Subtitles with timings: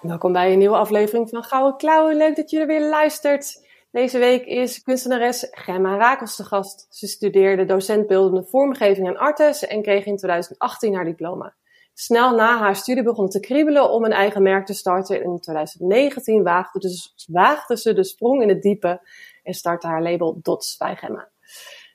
[0.00, 2.16] Welkom bij een nieuwe aflevering van Gouden Klauwen.
[2.16, 3.66] Leuk dat er weer luistert.
[3.90, 6.86] Deze week is kunstenares Gemma Rakels te gast.
[6.90, 11.54] Ze studeerde docent beeldende vormgeving aan Artes en kreeg in 2018 haar diploma.
[11.94, 15.22] Snel na haar studie begon te kriebelen om een eigen merk te starten.
[15.22, 19.00] In 2019 waagde, dus, waagde ze de sprong in het diepe
[19.42, 21.28] en startte haar label Dots bij Gemma.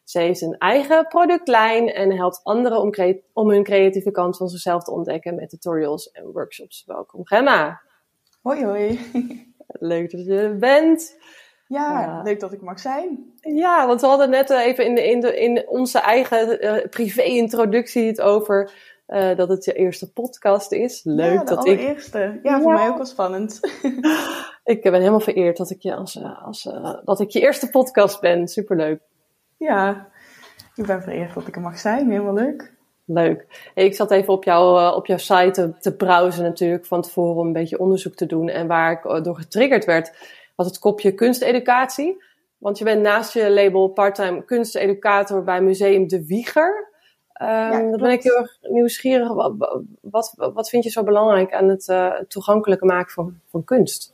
[0.04, 2.94] Ze heeft een eigen productlijn en helpt anderen
[3.34, 6.84] om hun creatieve kant van zichzelf te ontdekken met tutorials en workshops.
[6.86, 7.84] Welkom Gemma.
[8.46, 9.00] Hoi hoi.
[9.68, 11.18] Leuk dat je er bent.
[11.68, 13.34] Ja, leuk dat ik mag zijn.
[13.40, 18.08] Ja, want we hadden net even in, de, in, de, in onze eigen uh, privé-introductie
[18.08, 18.72] het over
[19.08, 21.04] uh, dat het je eerste podcast is.
[21.04, 22.34] Leuk ja, de dat allereerste.
[22.38, 22.44] ik.
[22.44, 23.60] Ja, voor mij ook wel spannend.
[24.64, 28.22] ik ben helemaal vereerd dat ik je, als, als, uh, dat ik je eerste podcast
[28.22, 28.48] ben.
[28.48, 29.02] Superleuk.
[29.58, 30.08] Ja,
[30.76, 32.10] ik ben vereerd dat ik er mag zijn.
[32.10, 32.75] Helemaal leuk.
[33.08, 33.70] Leuk.
[33.76, 37.36] Ik zat even op, jou, uh, op jouw site te, te browsen natuurlijk van tevoren
[37.36, 38.50] om een beetje onderzoek te doen.
[38.50, 40.14] En waar ik door getriggerd werd,
[40.56, 42.24] was het kopje kunsteducatie.
[42.58, 46.94] Want je bent naast je label parttime kunsteducator bij Museum De Wieger.
[47.42, 49.34] Um, ja, dan ben ik heel erg nieuwsgierig.
[49.34, 49.54] Wat,
[50.02, 54.14] wat, wat vind je zo belangrijk aan het uh, toegankelijke maken van, van kunst?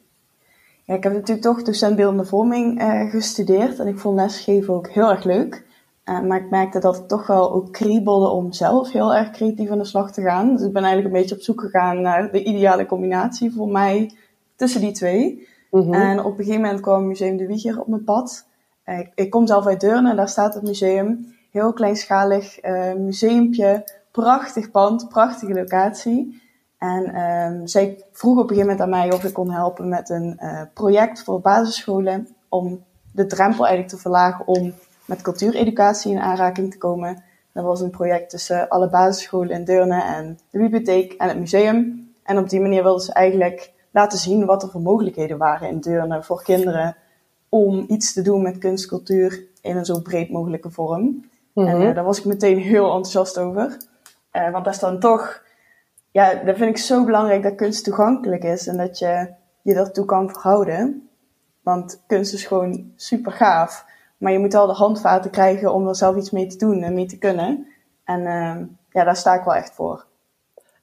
[0.83, 3.79] Ja, ik heb natuurlijk toch docent beeldende vorming gestudeerd.
[3.79, 5.63] En ik vond lesgeven ook heel erg leuk.
[6.05, 9.69] Uh, maar ik merkte dat het toch wel ook kriebelde om zelf heel erg creatief
[9.69, 10.55] aan de slag te gaan.
[10.55, 14.11] Dus ik ben eigenlijk een beetje op zoek gegaan naar de ideale combinatie voor mij
[14.55, 15.47] tussen die twee.
[15.71, 15.93] Mm -hmm.
[15.93, 18.45] En op een gegeven moment kwam Museum de Wieger op mijn pad.
[18.85, 23.83] Ik, ik kom zelf uit Deurne en daar staat het museum heel kleinschalig uh, museumpje,
[24.11, 26.41] prachtig pand, prachtige locatie.
[26.77, 30.09] En um, zij vroeg op een gegeven moment aan mij of ik kon helpen met
[30.09, 30.39] een
[30.73, 34.73] project voor basisscholen om de drempel eigenlijk te verlagen om
[35.11, 37.23] met cultuureducatie in aanraking te komen.
[37.53, 42.09] Dat was een project tussen alle basisscholen in Deurne en de bibliotheek en het museum.
[42.23, 45.79] En op die manier wilden ze eigenlijk laten zien wat er voor mogelijkheden waren in
[45.79, 46.95] Deurne voor kinderen
[47.49, 51.01] om iets te doen met kunstcultuur in een zo breed mogelijke vorm.
[51.01, 51.23] Mm
[51.53, 51.67] -hmm.
[51.67, 53.77] En uh, daar was ik meteen heel enthousiast over.
[54.33, 55.43] Uh, want dat is dan toch,
[56.11, 60.05] ja, dat vind ik zo belangrijk dat kunst toegankelijk is en dat je je daartoe
[60.05, 61.09] kan verhouden.
[61.61, 63.89] Want kunst is gewoon super gaaf.
[64.21, 66.93] Maar je moet wel de handvaten krijgen om er zelf iets mee te doen en
[66.93, 67.67] mee te kunnen.
[68.03, 68.55] En uh,
[68.89, 70.05] ja, daar sta ik wel echt voor.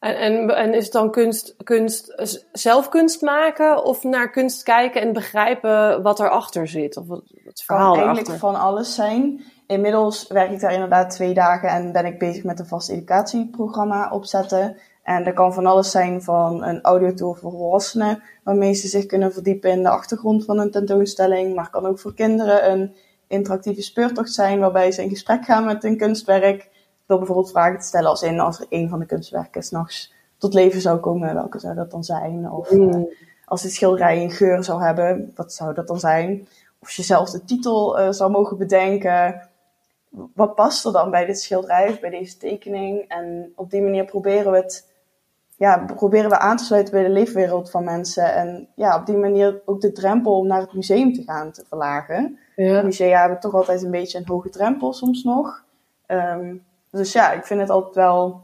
[0.01, 2.15] En, en, en is het dan kunst, kunst,
[2.53, 6.97] zelf kunst maken of naar kunst kijken en begrijpen wat erachter zit?
[6.97, 9.45] Of wat, het verhaal kan eigenlijk van alles zijn.
[9.67, 14.11] Inmiddels werk ik daar inderdaad twee dagen en ben ik bezig met een vast educatieprogramma
[14.11, 14.77] opzetten.
[15.03, 19.33] En dat kan van alles zijn van een audiotour voor volwassenen, waarmee ze zich kunnen
[19.33, 21.55] verdiepen in de achtergrond van een tentoonstelling.
[21.55, 22.95] Maar kan ook voor kinderen een
[23.29, 26.71] interactieve speurtocht zijn, waarbij ze in gesprek gaan met een kunstwerk.
[27.07, 30.55] Door bijvoorbeeld vragen te stellen als in, als er een van de kunstwerken s'nachts tot
[30.55, 32.51] leven zou komen, welke zou dat dan zijn?
[32.51, 32.95] Of mm.
[32.95, 33.03] uh,
[33.45, 36.49] als dit schilderij een geur zou hebben, wat zou dat dan zijn?
[36.81, 39.49] Of je zelf de titel uh, zou mogen bedenken.
[40.35, 43.05] Wat past er dan bij dit schilderij of bij deze tekening?
[43.09, 44.93] En op die manier proberen we het,
[45.57, 48.35] ja, proberen we aan te sluiten bij de leefwereld van mensen.
[48.35, 51.65] En ja, op die manier ook de drempel om naar het museum te gaan te
[51.69, 52.39] verlagen.
[52.67, 52.83] Ja.
[52.83, 55.63] Musea hebben toch altijd een beetje een hoge drempel soms nog.
[56.07, 58.41] Um, dus ja, ik vind het altijd wel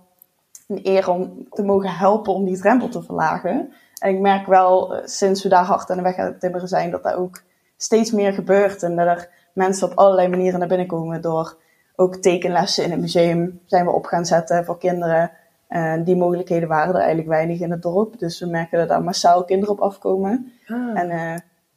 [0.69, 3.73] een eer om te mogen helpen om die drempel te verlagen.
[3.99, 6.91] En ik merk wel, sinds we daar hard aan de weg aan het timmeren zijn,
[6.91, 7.43] dat daar ook
[7.77, 8.83] steeds meer gebeurt.
[8.83, 11.57] En dat er mensen op allerlei manieren naar binnen komen door
[11.97, 15.31] ook tekenlessen in het museum zijn we op gaan zetten voor kinderen.
[15.69, 18.19] En die mogelijkheden waren er eigenlijk weinig in het dorp.
[18.19, 20.53] Dus we merken dat daar massaal kinderen op afkomen.
[20.67, 20.99] Ah.
[20.99, 21.35] En uh,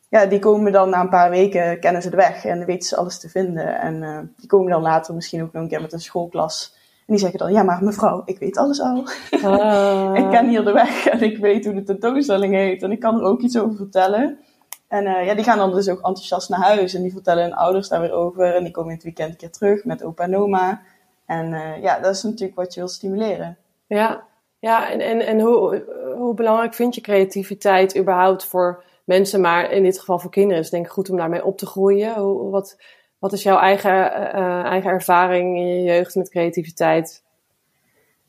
[0.09, 2.95] ja, die komen dan na een paar weken, kennen ze de weg en weten ze
[2.95, 3.79] alles te vinden.
[3.79, 6.75] En uh, die komen dan later misschien ook nog een keer met een schoolklas.
[6.75, 9.03] En die zeggen dan, ja maar mevrouw, ik weet alles al.
[9.41, 10.15] Ah.
[10.21, 12.83] ik ken hier de weg en ik weet hoe de tentoonstelling heet.
[12.83, 14.39] En ik kan er ook iets over vertellen.
[14.87, 16.93] En uh, ja, die gaan dan dus ook enthousiast naar huis.
[16.93, 18.55] En die vertellen hun ouders daar weer over.
[18.55, 20.81] En die komen in het weekend een keer terug met opa en oma.
[21.25, 23.57] En uh, ja, dat is natuurlijk wat je wil stimuleren.
[23.87, 24.23] Ja,
[24.59, 25.83] ja en, en, en hoe,
[26.17, 30.65] hoe belangrijk vind je creativiteit überhaupt voor mensen, maar in dit geval voor kinderen is
[30.65, 32.15] het denk ik goed om daarmee op te groeien.
[32.19, 32.77] Hoe, wat,
[33.19, 37.23] wat is jouw eigen, uh, eigen ervaring in je jeugd met creativiteit?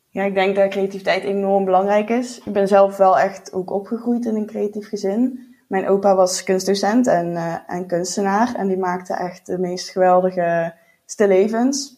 [0.08, 2.40] Ja, ik denk dat creativiteit enorm belangrijk is.
[2.44, 5.46] Ik ben zelf wel echt ook opgegroeid in een creatief gezin.
[5.68, 8.54] Mijn opa was kunstdocent en, uh, en kunstenaar.
[8.54, 10.74] En die maakte echt de meest geweldige
[11.06, 11.96] stillevens.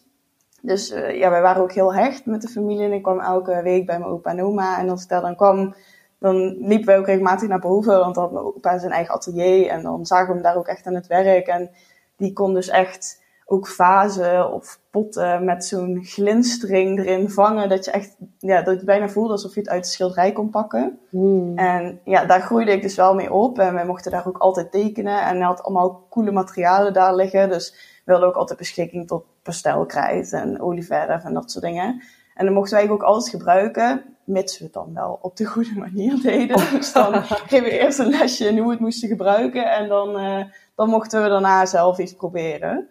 [0.61, 2.85] Dus ja, wij waren ook heel hecht met de familie.
[2.85, 4.79] En ik kwam elke week bij mijn opa en oma.
[4.79, 5.75] En als ik daar dan kwam,
[6.21, 7.99] dan liepen wij ook regelmatig naar boven.
[7.99, 9.67] Want dan had mijn opa zijn eigen atelier.
[9.67, 11.47] En dan zagen we hem daar ook echt aan het werk.
[11.47, 11.69] En
[12.17, 17.69] die kon dus echt ook vazen of potten met zo'n glinstering erin vangen.
[17.69, 20.49] Dat je echt, ja, dat je bijna voelde alsof je het uit de schilderij kon
[20.49, 20.99] pakken.
[21.09, 21.57] Hmm.
[21.57, 23.59] En ja, daar groeide ik dus wel mee op.
[23.59, 25.21] En wij mochten daar ook altijd tekenen.
[25.21, 27.49] En hij had allemaal coole materialen daar liggen.
[27.49, 27.75] Dus
[28.05, 32.01] we hadden ook altijd beschikking tot pastelkrijt en olieverf en dat soort dingen.
[32.41, 35.73] En dan mochten wij ook altijd gebruiken, mits we het dan wel op de goede
[35.75, 36.57] manier deden.
[36.71, 37.11] Dus dan
[37.47, 39.71] kregen we eerst een lesje in hoe we het moesten gebruiken.
[39.71, 40.43] En dan, uh,
[40.75, 42.87] dan mochten we daarna zelf iets proberen.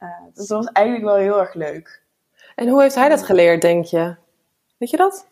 [0.00, 2.02] Uh, dus dat was eigenlijk wel heel erg leuk.
[2.54, 4.14] En hoe heeft hij dat geleerd, denk je?
[4.78, 5.26] Weet je dat?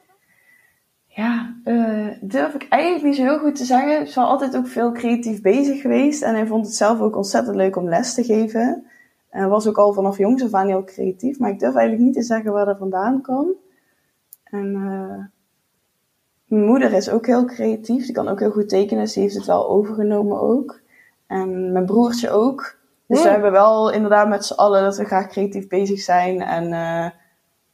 [1.07, 3.91] Ja, uh, durf ik eigenlijk niet zo heel goed te zeggen.
[3.91, 6.23] Hij is wel altijd ook veel creatief bezig geweest.
[6.23, 8.87] En hij vond het zelf ook ontzettend leuk om les te geven.
[9.31, 11.39] En was ook al vanaf jongs af aan heel creatief.
[11.39, 13.55] Maar ik durf eigenlijk niet te zeggen waar dat vandaan kwam.
[14.53, 15.25] En uh,
[16.45, 18.05] mijn moeder is ook heel creatief.
[18.05, 19.09] Die kan ook heel goed tekenen.
[19.09, 20.81] Ze heeft het wel overgenomen ook.
[21.27, 22.77] En mijn broertje ook.
[23.07, 26.41] Dus we hebben wel inderdaad met z'n allen dat we graag creatief bezig zijn.
[26.41, 27.07] En uh,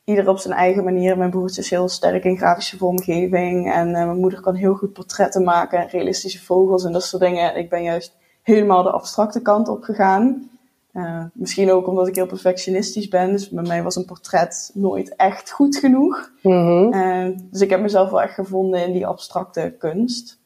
[0.04, 1.19] ieder op zijn eigen manier.
[1.19, 3.72] Mijn broertje is heel sterk in grafische vormgeving.
[3.72, 5.78] En uh, mijn moeder kan heel goed portretten maken.
[5.78, 7.52] En realistische vogels en dat soort dingen.
[7.52, 10.50] En ik ben juist helemaal de abstracte kant op gegaan.
[10.99, 13.33] Uh, misschien ook omdat ik heel perfectionistisch ben.
[13.33, 16.33] Dus bij mij was een portret nooit echt goed genoeg.
[16.43, 16.95] Mhm.
[16.95, 20.41] Uh, dus ik heb mezelf wel echt gevonden in die abstracte kunst.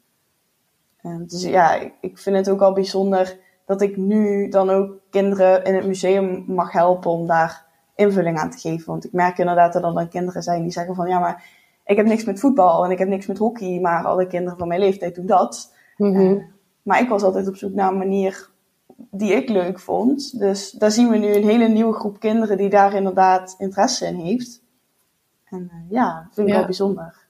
[1.01, 4.99] Uh, dus ja, ik, ik vind het ook al bijzonder dat ik nu dan ook
[5.09, 7.65] kinderen in het museum mag helpen om daar
[7.95, 8.85] invulling aan te geven.
[8.85, 11.43] Want ik merk inderdaad dat er dan kinderen zijn die zeggen van ja, maar
[11.85, 14.67] ik heb niks met voetbal en ik heb niks met hockey, maar alle kinderen van
[14.67, 15.73] mijn leeftijd doen dat.
[15.97, 16.37] Mhm.
[16.81, 18.51] Maar ik was altijd op zoek naar een manier
[19.11, 20.39] die ik leuk vond.
[20.39, 24.15] Dus daar zien we nu een hele nieuwe groep kinderen die daar inderdaad interesse in
[24.15, 24.61] heeft.
[25.49, 26.57] En uh, ja, dat vind ik Ja.
[26.59, 27.21] wel bijzonder.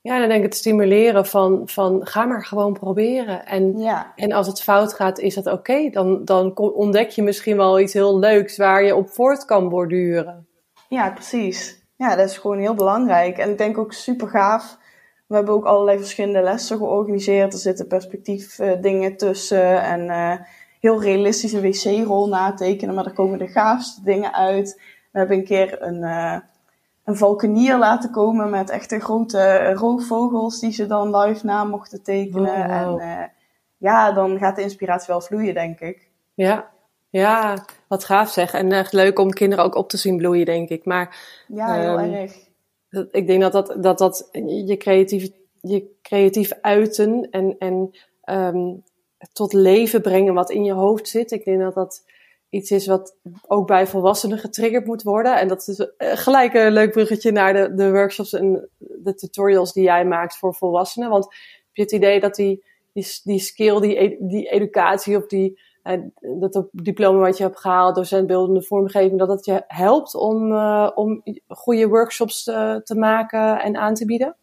[0.00, 3.46] Ja, dan denk ik het stimuleren van, van ga maar gewoon proberen.
[3.46, 5.90] En, Ja, en als het fout gaat, is dat oké.
[5.90, 10.46] Dan, dan ontdek je misschien wel iets heel leuks waar je op voort kan borduren.
[10.88, 11.80] ja, precies.
[11.96, 13.38] Ja, dat is gewoon heel belangrijk.
[13.38, 14.78] En ik denk ook super gaaf.
[15.26, 17.52] We hebben ook allerlei verschillende lessen georganiseerd.
[17.52, 19.82] Er zitten perspectief uh, dingen tussen.
[19.82, 20.34] En uh,
[20.82, 22.94] heel realistische wc-rol natekenen.
[22.94, 24.80] Maar er komen de gaafste dingen uit.
[25.12, 26.36] We hebben een keer een, uh,
[27.04, 30.60] een valkenier laten komen met echte grote roofvogels.
[30.60, 32.50] Die ze dan live na mochten tekenen.
[32.70, 33.00] Oh, wow.
[33.00, 33.24] En uh,
[33.76, 36.08] ja, dan gaat de inspiratie wel vloeien, denk ik.
[36.34, 36.70] Ja,
[37.10, 38.52] ja wat gaaf zeg.
[38.54, 40.84] En echt leuk om kinderen ook op te zien bloeien, denk ik.
[40.84, 41.16] Maar
[41.48, 42.34] Ja, heel Ehm, erg.
[42.90, 44.28] dat- ik denk dat dat, dat, dat
[44.66, 45.28] je, creatief,
[45.60, 47.90] je creatief uiten en, en
[48.24, 48.74] ehm,
[49.32, 51.30] tot leven brengen wat in je hoofd zit.
[51.30, 52.04] Ik denk dat dat
[52.52, 53.16] iets is wat
[53.46, 55.38] ook bij volwassenen getriggerd moet worden.
[55.38, 59.72] En dat is eh, gelijk een leuk bruggetje naar de, de workshops en de tutorials
[59.72, 61.10] die jij maakt voor volwassenen.
[61.10, 61.34] Want heb
[61.72, 66.00] je het idee dat die, die, die skill, die, e- die educatie of die, eh,
[66.38, 70.90] dat diploma wat je hebt gehaald, docent beeldende vormgeving, dat dat je helpt om, uh,
[70.94, 74.36] om goede workshops te, maken en aan te bieden?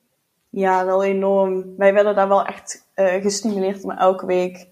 [0.50, 1.76] Ja, wel enorm.
[1.78, 4.68] Wij werden daar wel echt uh, gestimuleerd om elke week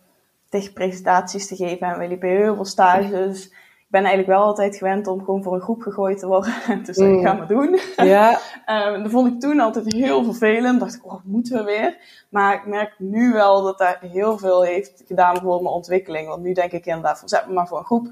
[0.50, 1.88] tegen presentaties te geven.
[1.88, 3.46] En we liepen heel veel stages.
[3.48, 6.54] Ik ben eigenlijk wel altijd gewend om gewoon voor een groep gegooid te worden.
[6.86, 7.18] dus mm.
[7.18, 7.80] ik ga maar doen.
[7.96, 8.40] Ja.
[8.66, 10.80] um, dat vond ik toen altijd heel vervelend.
[10.80, 11.98] dacht ik, oh, moeten we weer?
[12.30, 16.28] Maar ik merk nu wel dat dat heel veel heeft gedaan voor mijn ontwikkeling.
[16.28, 18.12] Want nu denk ik inderdaad, zet me maar voor een groep.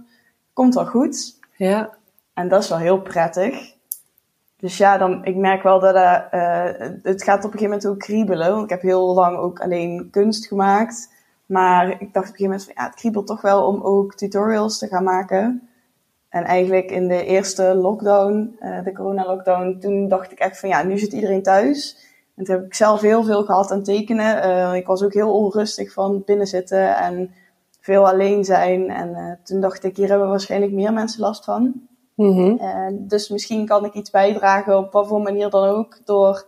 [0.54, 1.40] Komt wel goed.
[1.56, 1.98] Ja.
[2.34, 3.75] En dat is wel heel prettig.
[4.66, 6.64] Dus ja, dan, ik merk wel dat uh, uh,
[7.04, 8.52] het gaat op een gegeven moment ook kriebelen.
[8.52, 11.14] Want ik heb heel lang ook alleen kunst gemaakt.
[11.46, 14.16] Maar ik dacht op een gegeven moment van ja, het kriebelt toch wel om ook
[14.16, 15.70] tutorials te gaan maken.
[16.30, 20.84] En eigenlijk in de eerste lockdown, uh, de corona-lockdown, toen dacht ik echt van ja,
[20.84, 21.98] nu zit iedereen thuis.
[22.36, 24.74] En toen heb ik zelf heel veel gehad aan tekenen.
[24.74, 27.34] Ik was ook heel onrustig van binnenzitten en
[27.80, 28.90] veel alleen zijn.
[28.90, 31.88] En toen dacht ik, hier hebben waarschijnlijk meer mensen last van.
[32.16, 32.58] Mm -hmm.
[32.62, 36.06] uh, dus misschien kan ik iets bijdragen op wat voor manier dan ook.
[36.06, 36.48] Door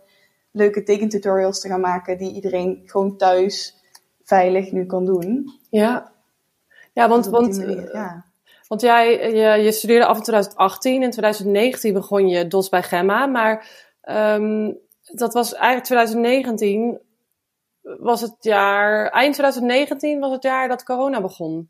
[0.51, 3.75] leuke tekentutorials te gaan maken die iedereen gewoon thuis
[4.23, 5.51] veilig nu kan doen.
[5.69, 6.11] Ja,
[6.93, 8.25] ja want, want, manier, ja.
[8.67, 11.03] want jij je, je studeerde af in 2018.
[11.03, 13.25] In 2019 begon je DOS bij Gemma.
[13.25, 13.69] Maar
[14.09, 16.99] um, dat was eigenlijk 2019
[17.81, 21.69] was het jaar, eind 2019 was het jaar dat corona begon.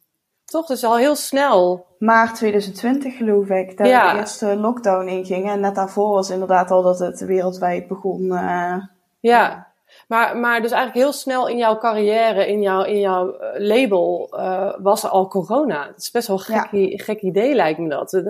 [0.51, 0.65] Toch?
[0.65, 1.85] Dus al heel snel.
[1.99, 4.11] Maart 2020 geloof ik, dat Ja.
[4.13, 5.49] de eerste lockdown inging.
[5.49, 8.31] En net daarvoor was inderdaad al dat het wereldwijd begon.
[8.31, 8.75] eh,
[9.19, 9.65] Ja.
[10.07, 14.27] Maar, maar dus eigenlijk heel snel in jouw carrière, in jouw, in jouw eh, label,
[14.37, 15.87] eh, was er al corona.
[15.87, 18.09] Het is best wel een gek, idee, lijkt me dat.
[18.09, 18.23] Dat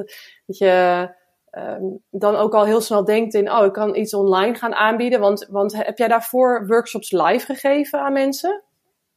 [0.45, 1.09] dat je
[1.51, 5.19] ehm, dan ook al heel snel denkt in, oh, ik kan iets online gaan aanbieden.
[5.19, 8.62] Want, want heb jij daarvoor workshops live gegeven aan mensen?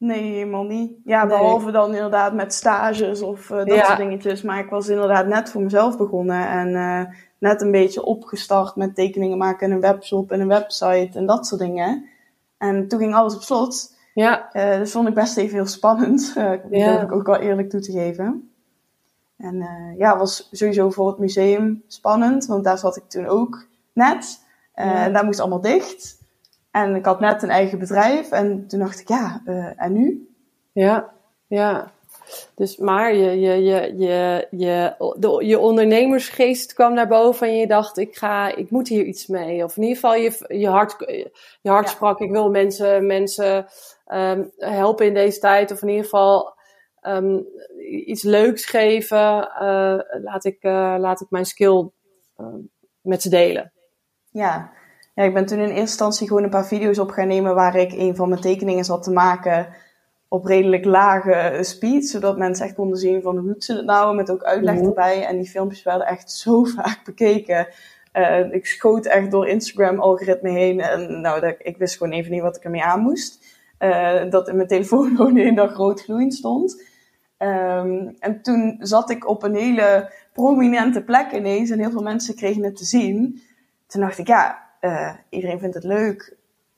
[0.01, 0.93] Nee, helemaal niet.
[1.05, 1.39] Ja, Nee.
[1.39, 3.85] behalve dan inderdaad met stages of eh, dat Ja.
[3.85, 4.43] soort dingetjes.
[4.43, 8.95] Maar ik was inderdaad net voor mezelf begonnen en eh, net een beetje opgestart met
[8.95, 12.05] tekeningen maken en een webshop en een website en dat soort dingen.
[12.59, 13.97] En toen ging alles op slot.
[14.15, 16.33] Ja, dat vond ik best even heel spannend.
[16.37, 16.91] eh dat Ja.
[16.93, 18.51] durf ik ook wel eerlijk toe te geven.
[19.37, 19.65] En
[19.99, 24.45] ja, was sowieso voor het museum spannend, want daar zat ik toen ook net.
[24.75, 25.05] Ja.
[25.05, 26.19] En daar moest allemaal dicht.
[26.71, 30.35] En ik had net een eigen bedrijf en toen dacht ik, ja, eh, en nu?
[30.73, 31.13] ja,
[31.47, 31.93] ja.
[32.55, 37.67] Dus, maar je, je, je, je, je, de, je ondernemersgeest kwam naar boven en je
[37.67, 39.65] dacht, ik, ga, ik moet hier iets mee.
[39.65, 40.95] Of in ieder geval, je, je hart,
[41.63, 41.95] je hart Ja.
[41.95, 43.67] sprak, ik wil mensen, mensen
[44.07, 45.71] ehm, helpen in deze tijd.
[45.71, 46.55] Of in ieder geval
[47.01, 47.39] ehm,
[48.07, 49.49] iets leuks geven.
[49.51, 51.89] Eh, laat, ik, eh, laat ik mijn skill
[52.37, 52.47] eh,
[53.01, 53.73] met ze delen.
[54.31, 54.73] Ja.
[55.21, 57.77] Ja, ik ben toen in eerste instantie gewoon een paar video's op gaan nemen waar
[57.77, 59.69] ik een van mijn tekeningen zat te maken
[60.29, 64.17] op redelijk lage speed, zodat mensen echt konden zien van hoe doet ze het nou,
[64.17, 64.85] met ook uitleg Mhm.
[64.85, 65.27] erbij.
[65.27, 67.67] En die filmpjes werden echt zo vaak bekeken.
[68.13, 72.43] Eh, ik schoot echt door Instagram-algoritme heen en nou, dat, ik wist gewoon even niet
[72.43, 73.45] wat ik ermee aan moest.
[73.79, 76.83] Eh, dat in mijn telefoon gewoon de hele dag rood gloeiend stond.
[77.37, 82.35] Ehm, en toen zat ik op een hele prominente plek ineens en heel veel mensen
[82.35, 83.43] kregen het te zien.
[83.87, 86.37] Toen dacht ik, ja, eh, iedereen vindt het leuk.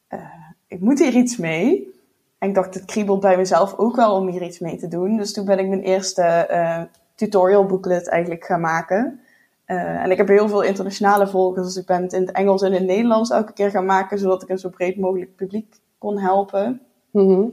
[0.09, 0.21] Eh,
[0.67, 1.91] ik moet hier iets mee.
[2.39, 5.17] En ik dacht, het kriebelt bij mezelf ook wel om hier iets mee te doen.
[5.17, 6.83] Dus toen ben ik mijn eerste eh,
[7.15, 9.21] tutorial booklet eigenlijk gaan maken.
[9.65, 12.69] En ik heb heel veel internationale volgers, dus ik ben het in het Engels en
[12.69, 16.19] in het Nederlands elke keer gaan maken, zodat ik een zo breed mogelijk publiek kon
[16.19, 16.81] helpen.
[17.11, 17.45] Mhm.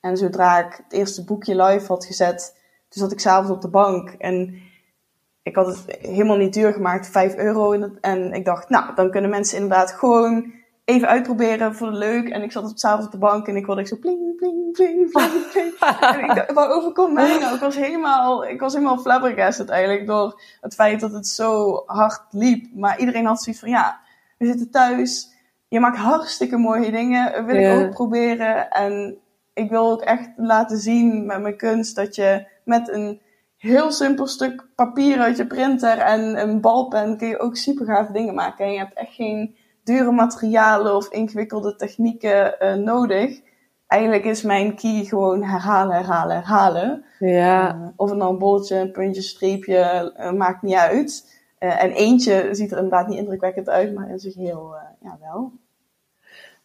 [0.00, 2.54] En zodra ik het eerste boekje live had gezet,
[2.88, 4.10] toen zat ik s'avonds op de bank.
[4.10, 4.60] En
[5.42, 7.72] ik had het helemaal niet duur gemaakt, 5 euro.
[7.72, 10.52] En, het- en ik dacht, nou, dan kunnen mensen inderdaad gewoon
[10.84, 12.28] even uitproberen voor de leuk.
[12.28, 14.72] En ik zat op- s'avonds op de bank en ik hoorde echt zo pling, pling,
[14.72, 15.74] pling, pling, pling.
[16.00, 17.54] en ik dacht, wat overkomt mij nou?
[17.54, 22.22] Ik was helemaal, ik was helemaal flabbergasted eigenlijk door het feit dat het zo hard
[22.30, 22.66] liep.
[22.74, 24.00] Maar iedereen had zoiets van, ja,
[24.38, 25.36] we zitten thuis.
[25.68, 27.32] Je maakt hartstikke mooie dingen.
[27.32, 27.72] Dat wil Ja.
[27.72, 28.70] ik ook proberen.
[28.70, 29.18] En
[29.54, 33.20] ik wil ook echt laten zien met mijn kunst dat je met een
[33.58, 38.12] heel simpel stuk papier uit je printer en een balpen kun je ook super gave
[38.12, 38.64] dingen maken.
[38.64, 43.40] En je hebt echt geen dure materialen of ingewikkelde technieken eh, nodig.
[43.86, 47.04] Eigenlijk is mijn key gewoon herhalen, herhalen, herhalen.
[47.18, 51.36] Ja, Eh, of het nou een bolletje, een puntje, streepje, eh, maakt niet uit.
[51.58, 55.52] En eentje ziet er inderdaad niet indrukwekkend uit, maar in zijn geheel eh, ja, wel.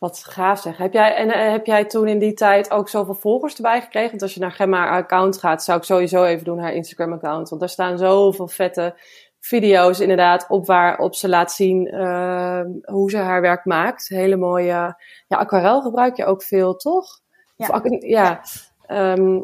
[0.03, 0.77] Wat gaaf zeg.
[0.77, 4.09] Heb jij, en eh, heb jij toen in die tijd ook zoveel volgers erbij gekregen?
[4.09, 7.49] Want als je naar Gemma account gaat, zou ik sowieso even doen haar Instagram account.
[7.49, 8.95] Want daar staan zoveel vette
[9.39, 14.07] video's inderdaad op waarop ze laat zien eh, hoe ze haar werk maakt.
[14.07, 14.95] Hele mooie,
[15.27, 17.19] ja, aquarel gebruik je ook veel, toch?
[17.55, 17.67] Ja.
[17.67, 18.41] Of, ja,
[18.85, 19.41] ehm,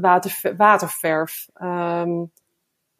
[0.00, 1.48] waterver- waterverf.
[1.54, 2.24] Ehm,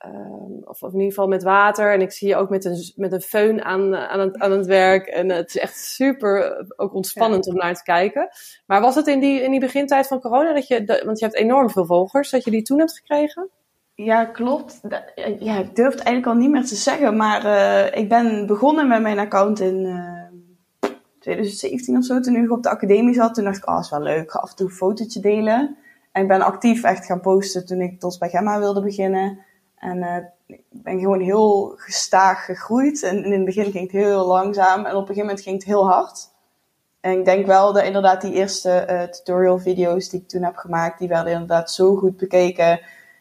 [0.03, 1.93] ehm, of, of in ieder geval met water.
[1.93, 4.67] En ik zie je ook met een, met een föhn aan, aan, het, aan het
[4.67, 5.07] werk.
[5.07, 8.29] En het is echt super eh, ook ontspannend om naar te kijken.
[8.67, 11.25] Maar was het in die, in die begintijd van corona dat je, dat- want je
[11.25, 13.49] hebt enorm veel volgers, dat je die toen hebt gekregen?
[13.95, 14.79] Ja, klopt.
[14.91, 15.05] Da-
[15.39, 18.89] Ja, ik durf het eigenlijk al niet meer te zeggen, maar eh, ik ben begonnen
[18.89, 22.21] met mijn account in eh, 2017 of zo.
[22.21, 24.51] Toen ik op de academie zat, toen dacht ik, oh, is wel leuk, ga af
[24.51, 25.77] en toe een fotootje delen.
[26.13, 29.39] En ik ben actief echt gaan posten toen ik tot bij Gemma wilde beginnen.
[29.83, 33.03] En ik ben gewoon heel gestaag gegroeid.
[33.03, 35.65] En in het begin ging het heel langzaam en op een gegeven moment ging het
[35.65, 36.31] heel hard.
[37.01, 40.57] En ik denk wel dat inderdaad die eerste eh, tutorial video's die ik toen heb
[40.57, 42.81] gemaakt, die werden inderdaad zo goed bekeken.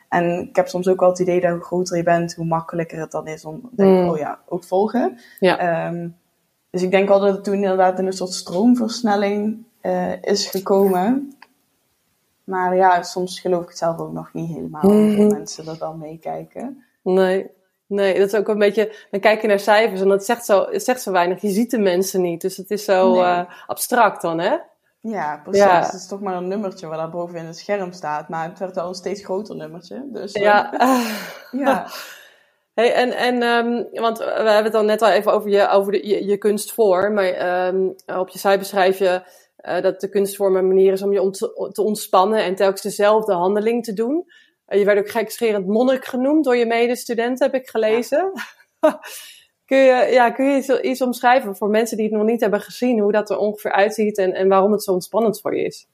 [0.10, 3.00] En ik heb soms ook wel het idee dat hoe groter je bent, hoe makkelijker
[3.00, 4.10] het dan is om te denken, Mm.
[4.10, 5.20] oh ja, ook volgen.
[5.40, 5.58] Ja.
[5.58, 6.08] Ehm,
[6.70, 11.34] dus ik denk wel dat het toen inderdaad in een soort stroomversnelling eh, is gekomen.
[12.44, 14.82] Maar ja, soms geloof ik het zelf ook nog niet helemaal.
[14.82, 15.34] Hoeveel Mhm.
[15.34, 16.84] mensen er dan meekijken.
[17.04, 17.50] Nee.
[17.88, 18.96] Nee, dat is ook een beetje.
[19.12, 21.42] Dan kijk je naar cijfers en dat zegt zo, het zegt zo weinig.
[21.42, 22.42] Je ziet de mensen niet.
[22.42, 23.22] Dus het is zo Nee.
[23.24, 24.56] eh, abstract dan, hè?
[25.00, 25.64] Ja, precies.
[25.64, 25.82] Ja.
[25.84, 28.30] Het is toch maar een nummertje wat daar bovenin het scherm staat.
[28.30, 30.06] Maar het werd wel een steeds groter nummertje.
[30.12, 30.70] Dus eh, Ja.
[31.52, 31.88] ja.
[32.74, 35.92] Hey, en, en um, want we hebben het dan net al even over je, over
[35.92, 37.14] de, je, je kunstvorm.
[37.14, 39.22] Maar um, op je site beschrijf je
[39.64, 41.30] uh, dat de kunstvorm een manier is om je
[41.72, 44.26] te ontspannen en telkens dezelfde handeling te doen.
[44.68, 48.32] je werd ook gekscherend monnik genoemd door je medestudenten, heb ik gelezen.
[49.66, 53.00] kun, je, ja, kun je iets, omschrijven voor mensen die het nog niet hebben gezien,
[53.00, 55.88] hoe dat er ongeveer uitziet en, en waarom het zo ontspannend voor je is?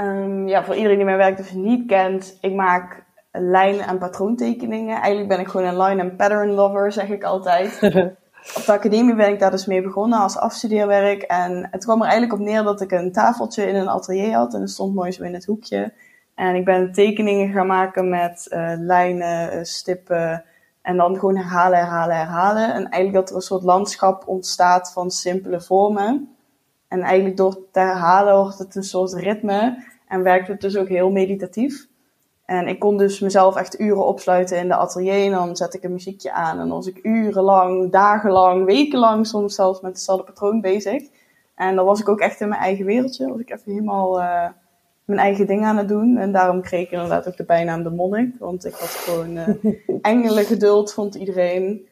[0.00, 4.96] Um, ja, voor iedereen die mijn werk dus niet kent, ik maak lijn- en patroontekeningen.
[4.96, 7.78] Eigenlijk ben ik gewoon een line- en pattern lover, zeg ik altijd.
[8.54, 11.22] op de academie ben ik daar dus mee begonnen als afstudeerwerk.
[11.22, 14.54] En het kwam er eigenlijk op neer dat ik een tafeltje in een atelier had.
[14.54, 15.92] En dat stond mooi zo in het hoekje.
[16.34, 20.44] En ik ben tekeningen gaan maken met uh, lijnen, uh, stippen.
[20.82, 22.74] En dan gewoon herhalen, herhalen, herhalen.
[22.74, 26.36] En eigenlijk dat er een soort landschap ontstaat van simpele vormen.
[26.88, 29.84] En eigenlijk door te herhalen wordt het een soort ritme.
[30.08, 31.86] En werkt het dus ook heel meditatief.
[32.46, 35.24] En ik kon dus mezelf echt uren opsluiten in de atelier.
[35.24, 36.58] En dan zet ik een muziekje aan.
[36.58, 41.02] En dan was ik urenlang, dagenlang, wekenlang soms zelfs met hetzelfde patroon bezig.
[41.54, 43.28] En dan was ik ook echt in mijn eigen wereldje.
[43.28, 44.48] Was ik even helemaal uh,
[45.04, 46.16] mijn eigen ding aan het doen.
[46.16, 48.34] En daarom kreeg ik inderdaad ook de bijnaam de monnik.
[48.38, 49.48] Want ik had gewoon uh,
[50.02, 51.88] engelen geduld, vond iedereen.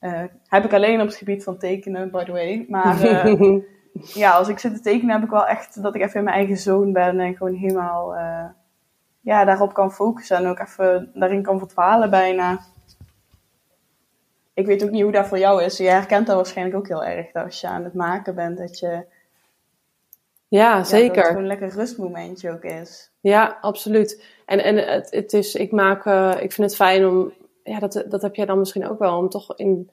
[0.00, 2.66] Uh, heb ik alleen op het gebied van tekenen, by the way.
[2.68, 3.06] Maar
[4.22, 6.36] ja, als ik zit te tekenen heb ik wel echt dat ik even in mijn
[6.36, 7.20] eigen zoon ben.
[7.20, 8.14] En gewoon helemaal
[9.28, 12.60] ja, daarop kan focussen en ook even daarin kan verdwalen bijna.
[14.54, 15.76] Ik weet ook niet hoe dat voor jou is.
[15.76, 17.32] Je herkent dat waarschijnlijk ook heel erg.
[17.32, 19.04] Dat als je aan het maken bent, dat je...
[20.48, 21.16] Ja, zeker.
[21.16, 23.10] Ja, dat het een lekker rustmomentje ook is.
[23.20, 24.24] Ja, absoluut.
[24.46, 27.32] En, en het, het is, ik maak, uh, ik vind het fijn om,
[27.64, 29.90] ja, dat, dat heb jij dan misschien ook wel, om toch in,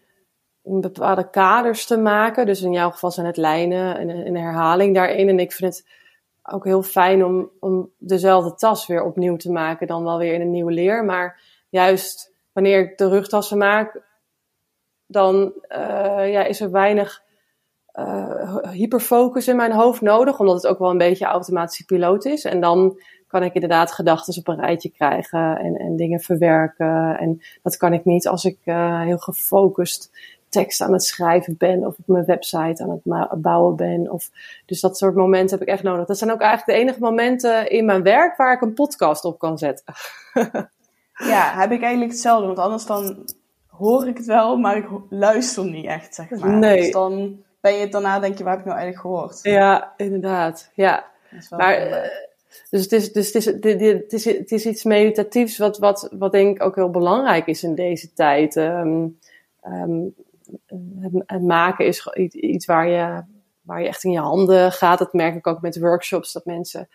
[0.64, 2.46] in bepaalde kaders te maken.
[2.46, 5.30] Dus in jouw geval zijn het lijnen en een herhaling daarin.
[5.30, 5.86] En ik vind het
[6.52, 10.42] ook heel fijn om, om dezelfde tas weer opnieuw te maken, dan wel weer in
[10.42, 11.06] een nieuwe leer.
[11.06, 14.02] Maar juist wanneer ik de rugtassen maak,
[15.08, 17.24] dan uh, ja, is er weinig
[17.94, 22.44] uh, hyperfocus in mijn hoofd nodig, omdat het ook wel een beetje automatische piloot is.
[22.44, 27.18] En dan kan ik inderdaad gedachten op een rijtje krijgen en, en dingen verwerken.
[27.18, 30.12] En dat kan ik niet als ik uh, heel gefocust
[30.56, 34.12] tekst aan het schrijven ben of op mijn website aan het bouwen ben.
[34.12, 34.30] Of,
[34.66, 36.06] dus dat soort momenten heb ik echt nodig.
[36.06, 39.40] Dat zijn ook eigenlijk de enige momenten in mijn werk waar ik een podcast op
[39.40, 39.94] kan zetten.
[41.34, 42.46] ja, heb ik eigenlijk hetzelfde.
[42.46, 43.26] Want anders dan
[43.68, 46.58] hoor ik het wel, maar ik luister niet echt, zeg maar.
[46.58, 46.82] Nee.
[46.82, 49.40] Dus dan ben je het daarna, denk je, waar heb ik nou eigenlijk gehoord?
[49.42, 50.72] Ja, inderdaad.
[50.74, 51.06] Ja.
[51.50, 52.10] Maar, eh,
[52.70, 56.32] dus het is, dus het is, het is, het is iets meditatiefs wat, wat, wat
[56.32, 58.56] denk ik ook heel belangrijk is in deze tijd.
[58.56, 59.20] Um,
[59.66, 60.16] um,
[61.26, 63.24] het, maken is iets waar je,
[63.62, 65.00] waar je echt in je handen gaat.
[65.00, 66.88] Dat merk ik ook met workshops, dat mensen,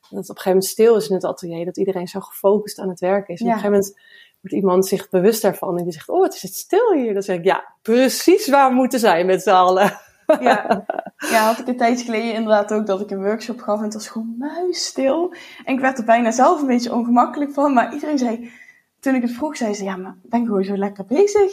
[0.00, 2.78] dat het op een gegeven moment stil is in het atelier, dat iedereen zo gefocust
[2.78, 3.40] aan het werk is.
[3.40, 4.00] En op een gegeven moment
[4.40, 7.12] wordt iemand zich bewust daarvan en die zegt, oh, het is het stil hier.
[7.12, 9.98] Dan zeg ik, ja, precies waar we moeten zijn met z'n allen.
[10.40, 10.84] Ja.
[11.32, 13.94] ja, had ik een tijdje geleden inderdaad ook dat ik een workshop gaf en het
[13.94, 15.34] was gewoon muisstil.
[15.64, 18.50] En ik werd er bijna zelf een beetje ongemakkelijk van, maar iedereen zei,
[19.00, 21.52] toen ik het vroeg, zei ze, ja, maar ben ik gewoon zo lekker bezig.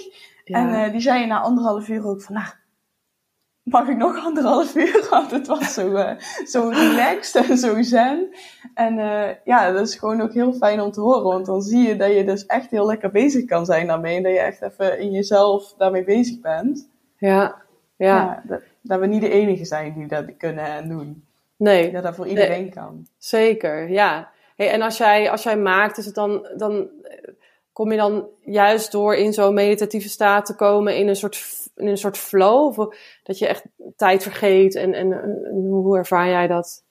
[0.53, 2.47] En uh, die zei na anderhalf uur ook van, nou,
[3.63, 5.08] mag ik nog anderhalf uur?
[5.10, 6.12] Want het was zo, uh,
[6.45, 8.29] zo relaxed en zo zen.
[8.73, 11.23] En uh, ja, dat is gewoon ook heel fijn om te horen.
[11.23, 14.17] Want dan zie je dat je dus echt heel lekker bezig kan zijn daarmee.
[14.17, 16.89] En dat je echt even in jezelf daarmee bezig bent.
[17.17, 17.55] Ja,
[17.95, 18.15] ja.
[18.15, 21.25] ja dat, dat, we niet de enige zijn die dat kunnen en doen.
[21.58, 21.91] Nee.
[21.91, 23.08] Dat dat voor iedereen kan.
[23.17, 24.34] Zeker, ja.
[24.55, 26.89] Hey, en als jij, als jij maakt, is het dan, dan
[27.75, 31.88] kom je dan juist door in zo'n meditatieve staat te komen in een soort, in
[31.88, 32.79] een soort flow?
[32.79, 33.63] Of dat je echt
[33.95, 35.13] tijd vergeet en, en,
[35.53, 36.83] hoe ervaar jij dat?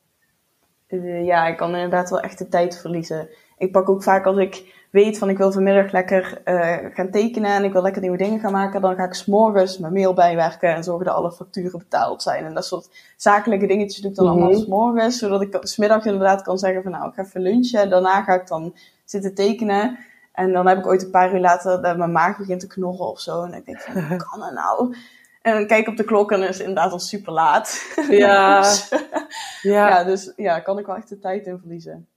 [0.89, 3.29] Uh, ja, ik kan inderdaad wel echt de tijd verliezen.
[3.59, 7.51] Ik pak ook vaak als ik weet van ik wil vanmiddag lekker uh, gaan tekenen
[7.51, 10.75] en ik wil lekker nieuwe dingen gaan maken, dan ga ik s'morgens mijn mail bijwerken
[10.75, 12.45] en zorgen dat alle facturen betaald zijn.
[12.45, 14.43] En dat soort zakelijke dingetjes doe ik dan mm -hmm.
[14.43, 17.81] allemaal s'morgens, zodat ik smiddag inderdaad kan zeggen van nou, ik ga even lunchen.
[17.81, 19.99] En daarna ga ik dan zitten tekenen.
[20.35, 23.07] En dan heb ik ooit een paar uur later dat mijn maag begint te knorren
[23.07, 23.43] of zo.
[23.43, 24.97] En ik denk van, hoe kan dat nou?
[25.43, 27.83] En dan kijk ik op de klok en is het inderdaad al super laat.
[28.09, 28.65] Ja.
[29.63, 29.89] ja.
[29.89, 32.09] ja, dus ja, kan ik wel echt de tijd in verliezen.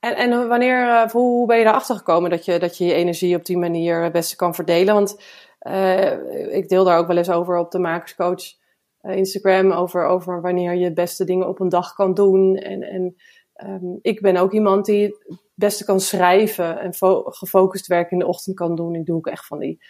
[0.00, 3.36] En, en wanneer, uh, hoe ben je erachter gekomen dat je, dat je je energie
[3.36, 4.94] op die manier het beste kan verdelen?
[4.94, 5.20] Want
[5.60, 8.42] uh, ik deel daar ook wel eens over op de Makerscoach
[9.02, 9.72] uh, Instagram.
[9.72, 12.56] Over, over wanneer je het beste dingen op een dag kan doen.
[12.56, 13.16] En, en
[13.66, 15.16] um, ik ben ook iemand die
[15.54, 18.94] beste kan schrijven en gefocust werk in de ochtend kan doen.
[18.94, 19.80] Ik doe ook echt van die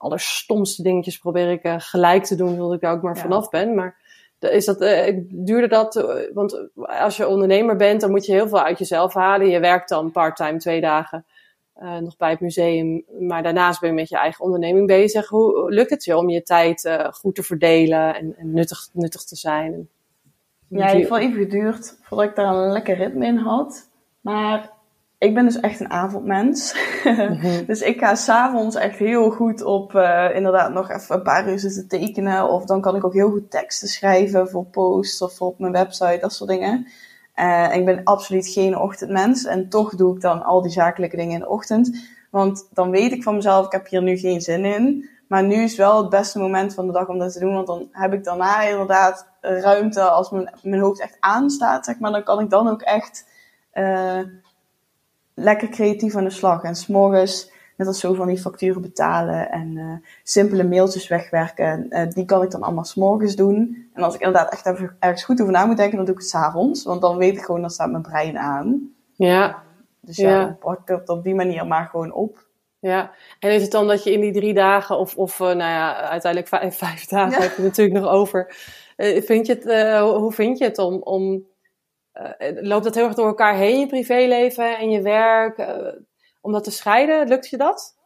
[0.00, 3.74] allerstomste dingetjes probeer ik uh, gelijk te doen, zodat ik daar ook maar vanaf ben.
[3.74, 3.96] Maar
[4.38, 8.48] is dat, uh, duurde dat, uh, want als je ondernemer bent, dan moet je heel
[8.48, 9.48] veel uit jezelf halen.
[9.48, 11.24] Je werkt dan part-time twee dagen
[12.00, 15.28] nog bij het museum, maar daarnaast ben je met je eigen onderneming bezig.
[15.28, 19.36] Hoe lukt het je om je tijd goed te verdelen en, en, nuttig, nuttig te
[19.36, 19.88] zijn?
[20.68, 23.90] Ja, het heeft wel even geduurd voordat ik daar een lekker ritme in had.
[24.20, 24.70] Maar
[25.20, 26.74] ik ben dus echt een avondmens.
[27.04, 27.64] Mhm.
[27.66, 31.58] dus ik ga s'avonds echt heel goed op uh, inderdaad nog even een paar uur
[31.58, 32.48] zitten tekenen.
[32.48, 36.18] Of dan kan ik ook heel goed teksten schrijven voor posts of op mijn website,
[36.20, 36.86] dat soort dingen.
[37.36, 39.44] Uh, ik ben absoluut geen ochtendmens.
[39.44, 42.08] En toch doe ik dan al die zakelijke dingen in de ochtend.
[42.30, 45.08] Want dan weet ik van mezelf, ik heb hier nu geen zin in.
[45.28, 47.54] Maar nu is wel het beste moment van de dag om dat te doen.
[47.54, 51.84] Want dan heb ik daarna inderdaad ruimte als mijn, mijn hoofd echt aanstaat.
[51.84, 53.28] Zeg maar, dan kan ik dan ook echt
[53.74, 54.20] uh,
[55.40, 56.62] lekker creatief aan de slag.
[56.62, 61.86] En s'morgens, net als zo van die facturen betalen en uh, simpele mailtjes wegwerken.
[61.88, 63.88] Uh, die kan ik dan allemaal s'morgens doen.
[63.94, 66.20] En als ik inderdaad echt even ergens goed over na moet denken, dan doe ik
[66.20, 66.84] het s'avonds.
[66.84, 68.94] Want dan weet ik gewoon, dan staat mijn brein aan.
[69.12, 69.62] Ja.
[70.00, 70.44] Dus ja, ja.
[70.44, 72.48] dan pak ik het op die manier maar gewoon op.
[72.78, 75.94] Ja, en is het dan dat je in die drie dagen, of, of nou ja,
[75.94, 77.40] uiteindelijk vijf, vijf dagen ja.
[77.40, 78.56] heb je natuurlijk nog over.
[78.96, 79.64] Uh, vind je het,
[80.00, 81.44] hoe vind je het om, om
[82.14, 85.66] uh, loopt dat heel erg door elkaar heen, je privéleven en je werk,
[86.40, 87.28] om dat te scheiden?
[87.28, 87.98] Lukt je dat?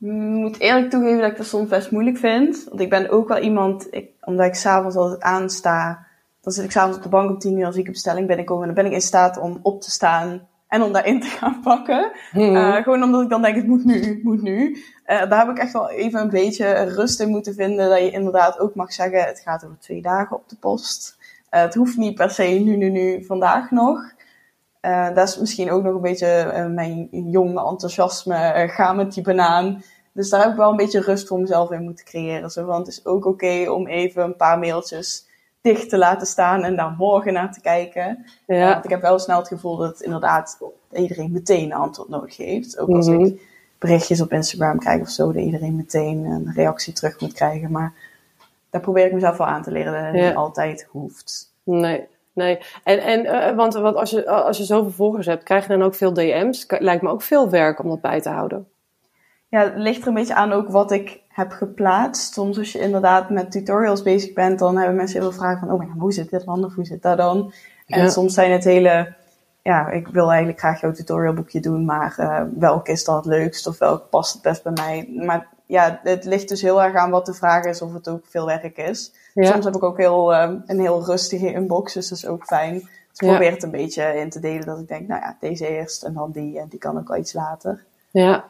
[0.00, 2.64] Ik moet eerlijk toegeven dat ik dat soms best moeilijk vind.
[2.68, 6.06] Want ik ben ook wel iemand, ik, omdat ik s'avonds altijd aansta,
[6.40, 8.60] dan zit ik s'avonds op de bank om tien uur als ik een bestelling binnenkom.
[8.60, 11.60] En dan ben ik in staat om op te staan en om daarin te gaan
[11.60, 12.12] pakken.
[12.30, 12.56] Hmm.
[12.56, 14.70] Uh, gewoon omdat ik dan denk, het moet nu, het moet nu.
[14.70, 17.88] Uh, daar heb ik echt wel even een beetje rust in moeten vinden.
[17.88, 21.18] Dat je inderdaad ook mag zeggen, het gaat over twee dagen op de post.
[21.54, 24.12] Uh, het hoeft niet per se nu, nu, nu, vandaag nog.
[25.14, 28.64] dat is misschien ook nog een beetje mijn jonge enthousiasme.
[28.68, 29.82] ga met die banaan.
[30.12, 32.50] Dus daar heb ik wel een beetje rust voor mezelf in moeten creëren.
[32.50, 35.26] Zo, want het is ook oké om even een paar mailtjes
[35.60, 38.24] dicht te laten staan en daar morgen naar te kijken.
[38.46, 38.72] Ja.
[38.72, 40.58] Want ik heb wel snel het gevoel dat inderdaad
[40.92, 42.78] iedereen meteen een antwoord nodig heeft.
[42.78, 43.24] Ook als mhm.
[43.24, 43.42] ik
[43.78, 47.70] berichtjes op Instagram krijg of zo, dat iedereen meteen een reactie terug moet krijgen.
[47.70, 47.92] Maar
[48.74, 51.54] daar probeer ik mezelf wel aan te leren dat het niet altijd hoeft.
[51.64, 52.58] Nee, nee.
[52.84, 55.82] En, en uh, want, want als, je, als je zoveel volgers hebt, krijg je dan
[55.82, 56.66] ook veel DM's?
[56.68, 58.68] Lijkt me ook veel werk om dat bij te houden.
[59.48, 62.32] Ja, het ligt er een beetje aan ook wat ik heb geplaatst.
[62.32, 65.70] Soms als je inderdaad met tutorials bezig bent, dan hebben mensen heel veel vragen van,
[65.70, 67.52] oh maar hoe zit dit dan of hoe zit dat dan?
[67.86, 69.14] En soms zijn het hele,
[69.62, 73.66] ja, ik wil eigenlijk graag jouw tutorialboekje doen, maar uh, welke is dan het leukst
[73.66, 75.24] of welke past het best bij mij?
[75.26, 78.26] Maar ja, het ligt dus heel erg aan wat de vraag is of het ook
[78.26, 79.12] veel werk is.
[79.34, 82.74] Soms heb ik ook heel, uh, een heel rustige inbox, dus dat is ook fijn.
[82.78, 85.68] Dus ik probeer het een beetje in te delen dat ik denk, nou ja, deze
[85.68, 87.84] eerst en dan die en die kan ook wel iets later.
[88.10, 88.44] Ja,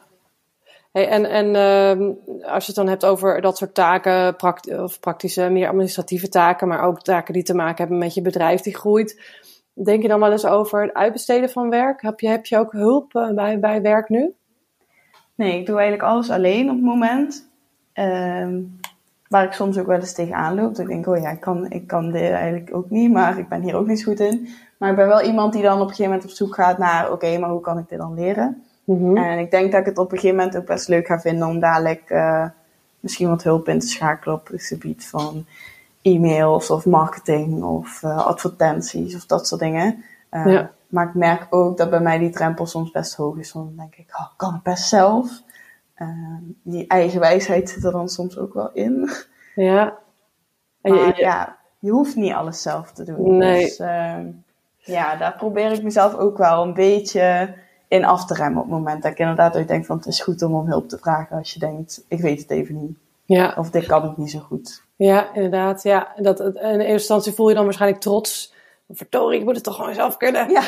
[0.94, 2.08] Hey, en en uh,
[2.52, 4.36] als je het dan hebt over dat soort taken,
[4.82, 8.60] of praktische, meer administratieve taken, maar ook taken die te maken hebben met je bedrijf
[8.60, 9.20] die groeit.
[9.72, 12.02] Denk je dan wel eens over het uitbesteden van werk?
[12.02, 14.34] Heb je, heb je ook hulp uh, bij, bij werk nu?
[15.34, 17.48] Nee, ik doe eigenlijk alles alleen op het moment.
[17.94, 18.48] Uh,
[19.28, 20.74] waar ik soms ook wel eens tegenaan loop.
[20.74, 23.48] Dat ik denk, oh ja, ik kan, ik kan dit eigenlijk ook niet, maar ik
[23.48, 24.48] ben hier ook niet zo goed in.
[24.78, 27.12] Maar ik ben wel iemand die dan op een gegeven moment op zoek gaat naar,
[27.12, 28.62] oké, maar hoe kan ik dit dan leren?
[28.84, 29.16] Mhm.
[29.16, 31.48] En ik denk dat ik het op een gegeven moment ook best leuk ga vinden
[31.48, 32.46] om dadelijk uh,
[33.00, 35.44] misschien wat hulp in te schakelen op het gebied van
[36.02, 40.04] e-mails of marketing of uh, advertenties of dat soort dingen.
[40.30, 40.70] Uh, ja.
[40.94, 43.52] Maar ik merk ook dat bij mij die drempel soms best hoog is.
[43.52, 45.42] Want dan denk ik, oh, kan ik best zelf.
[46.62, 49.10] die eigen wijsheid zit er dan soms ook wel in.
[49.54, 49.98] Ja.
[50.80, 53.36] Maar, je, ja, je hoeft niet alles zelf te doen.
[53.36, 53.62] Nee.
[53.62, 53.76] Dus
[54.76, 57.54] ja, daar probeer ik mezelf ook wel een beetje
[57.88, 60.20] in af te remmen op het moment dat ik inderdaad ook denk van het is
[60.20, 62.96] goed om om hulp te vragen als je denkt, ik weet het even niet.
[63.24, 63.54] Ja.
[63.56, 64.82] Of dit kan ik niet zo goed.
[64.96, 65.82] Ja, inderdaad.
[65.82, 68.53] Ja, dat, in eerste instantie voel je dan waarschijnlijk trots.
[68.88, 70.50] Vertorie, ik moet het toch gewoon zelf kunnen.
[70.50, 70.62] Ja.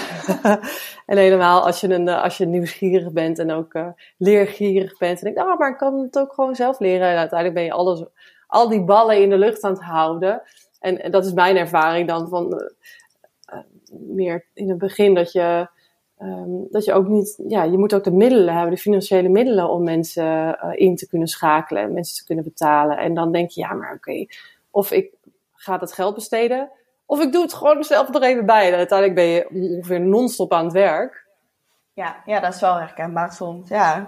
[1.07, 5.23] en helemaal als je, een, als je nieuwsgierig bent en ook uh, leergierig bent.
[5.23, 7.09] En denk, oh, maar ik kan het ook gewoon zelf leren.
[7.09, 8.05] En uiteindelijk ben je alles,
[8.47, 10.43] al die ballen in de lucht aan het houden.
[10.81, 15.33] En, en dat is mijn ervaring dan van uh, uh, meer in het begin dat
[15.33, 15.69] je
[16.23, 19.69] Um, dat je ook niet, ja, je moet ook de middelen hebben, de financiële middelen
[19.69, 22.99] om mensen in te kunnen schakelen en mensen te kunnen betalen.
[22.99, 24.29] En dan denk je, ja, maar oké, okay,
[24.71, 25.13] of ik
[25.53, 26.71] ga dat geld besteden,
[27.07, 28.73] of ik doe het gewoon zelf er even bij.
[28.73, 31.27] En uiteindelijk ben je ongeveer non-stop aan het werk.
[31.93, 34.07] Ja, ja, dat is wel herkenbaar soms, ja.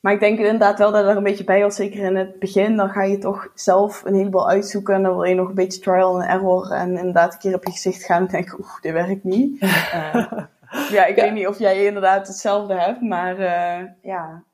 [0.00, 2.76] Maar ik denk inderdaad wel dat er een beetje bij was, zeker in het begin.
[2.76, 5.80] Dan ga je toch zelf een heleboel uitzoeken en dan wil je nog een beetje
[5.80, 6.70] trial and error.
[6.70, 9.62] En inderdaad een keer op je gezicht gaan en denken, oeh, dit werkt niet.
[9.62, 10.32] Uh,
[10.90, 14.44] Ja, ik weet niet of jij inderdaad hetzelfde hebt, maar uh, ja.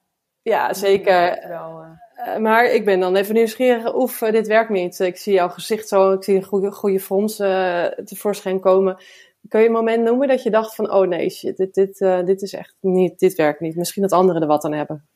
[0.43, 1.49] Ja, zeker.
[1.49, 2.04] Wel, uh...
[2.39, 3.95] maar ik ben dan even nieuwsgierig.
[3.95, 4.99] Oef, dit werkt niet.
[4.99, 7.37] Ik zie jouw gezicht zo, ik zie een goede, goede fonds
[8.05, 8.97] tevoorschijn komen.
[9.49, 12.43] Kun je een moment noemen dat je dacht van, oh nee, shit, dit, dit, dit
[12.43, 13.77] is echt niet, dit werkt niet.
[13.77, 15.07] Misschien dat anderen er wat aan hebben.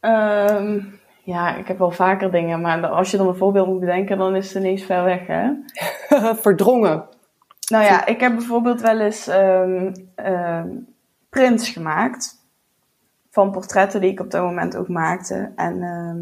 [0.00, 4.18] Um, ja, ik heb wel vaker dingen, maar als je dan een voorbeeld moet bedenken,
[4.18, 5.50] dan is het ineens ver weg, hè?
[6.44, 7.04] Verdrongen.
[7.70, 10.94] Nou ja, ik heb bijvoorbeeld wel eens um, um,
[11.28, 12.41] prints gemaakt.
[13.32, 15.52] Van portretten die ik op dat moment ook maakte.
[15.56, 16.20] En ehm,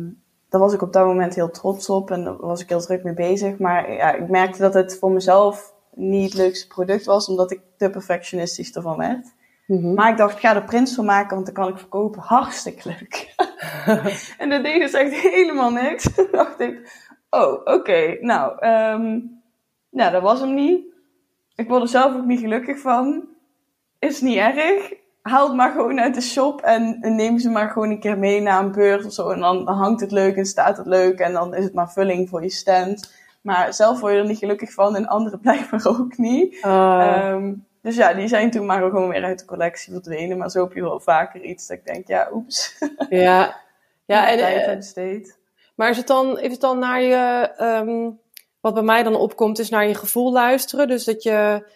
[0.48, 3.04] daar was ik op dat moment heel trots op en daar was ik heel druk
[3.04, 3.58] mee bezig.
[3.58, 7.60] Maar ja, ik merkte dat het voor mezelf niet het leukste product was, omdat ik
[7.76, 9.34] te perfectionistisch ervan werd.
[9.66, 9.94] Mhm.
[9.94, 12.22] Maar ik dacht, ik ga er prints van maken, want dan kan ik verkopen.
[12.22, 13.34] Hartstikke leuk.
[14.38, 16.08] en dat deed dus echt helemaal niks.
[16.14, 16.92] Toen dacht ik,
[17.30, 19.18] oh, oké, nou, ehm
[19.90, 20.84] nou, dat was hem niet.
[21.54, 23.28] Ik word er zelf ook niet gelukkig van.
[23.98, 24.92] Is niet erg.
[25.22, 28.40] Haal het maar gewoon uit de shop en neem ze maar gewoon een keer mee
[28.40, 29.30] naar een beurs of zo.
[29.30, 32.28] En dan, hangt het leuk en staat het leuk en dan is het maar vulling
[32.28, 33.12] voor je stand.
[33.40, 36.62] Maar zelf word je er niet gelukkig van en anderen blijkbaar ook niet.
[36.62, 37.52] Ah, Ehm,
[37.82, 40.38] dus ja, die zijn toen maar gewoon weer uit de collectie verdwenen.
[40.38, 42.78] Maar zo heb je wel vaker iets dat ik denk, ja, oeps.
[43.08, 43.56] ja.
[44.04, 45.38] Ja, en, tijd eh, besteed.
[45.74, 48.10] maar is het dan, is het dan naar je, ehm,
[48.60, 50.88] wat bij mij dan opkomt, is naar je gevoel luisteren.
[50.88, 51.66] Dus dat je,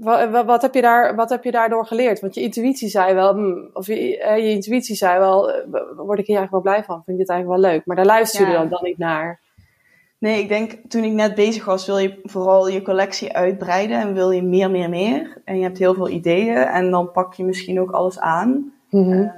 [0.00, 2.20] wat, wat, heb je daar, wat heb je daardoor geleerd?
[2.20, 5.64] Want je intuïtie zei wel, hm, of je, eh, je intuïtie zei wel, eh,
[5.96, 7.02] word ik hier eigenlijk wel blij van?
[7.04, 7.86] Vind ik dit eigenlijk wel leuk?
[7.86, 8.58] Maar daar luister je Ja.
[8.58, 9.40] dan, dan niet naar.
[10.18, 14.14] Nee, ik denk toen ik net bezig was, wil je vooral je collectie uitbreiden en
[14.14, 15.40] wil je meer, meer, meer.
[15.44, 18.72] En je hebt heel veel ideeën en dan pak je misschien ook alles aan.
[18.90, 19.28] Mhm.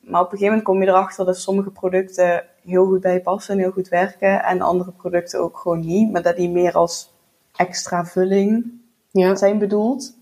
[0.00, 3.20] Maar op een gegeven moment kom je erachter dat sommige producten heel goed bij je
[3.20, 4.42] passen en heel goed werken.
[4.42, 7.10] En andere producten ook gewoon niet, maar dat die meer als
[7.56, 8.80] extra vulling
[9.12, 9.34] ja.
[9.34, 10.14] zijn bedoeld.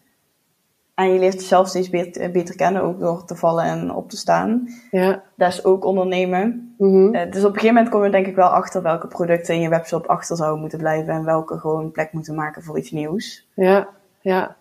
[0.94, 4.16] En je leert jezelf steeds beter, beter kennen, ook door te vallen en op te
[4.16, 4.68] staan.
[4.90, 5.22] Ja.
[5.36, 6.74] Dat is ook ondernemen.
[6.78, 7.14] Mhm.
[7.14, 9.60] Eh, dus op een gegeven moment kom je denk ik wel achter welke producten in
[9.60, 13.46] je webshop achter zouden moeten blijven en welke gewoon plek moeten maken voor iets nieuws.
[13.54, 13.88] Ja,
[14.20, 14.56] ja.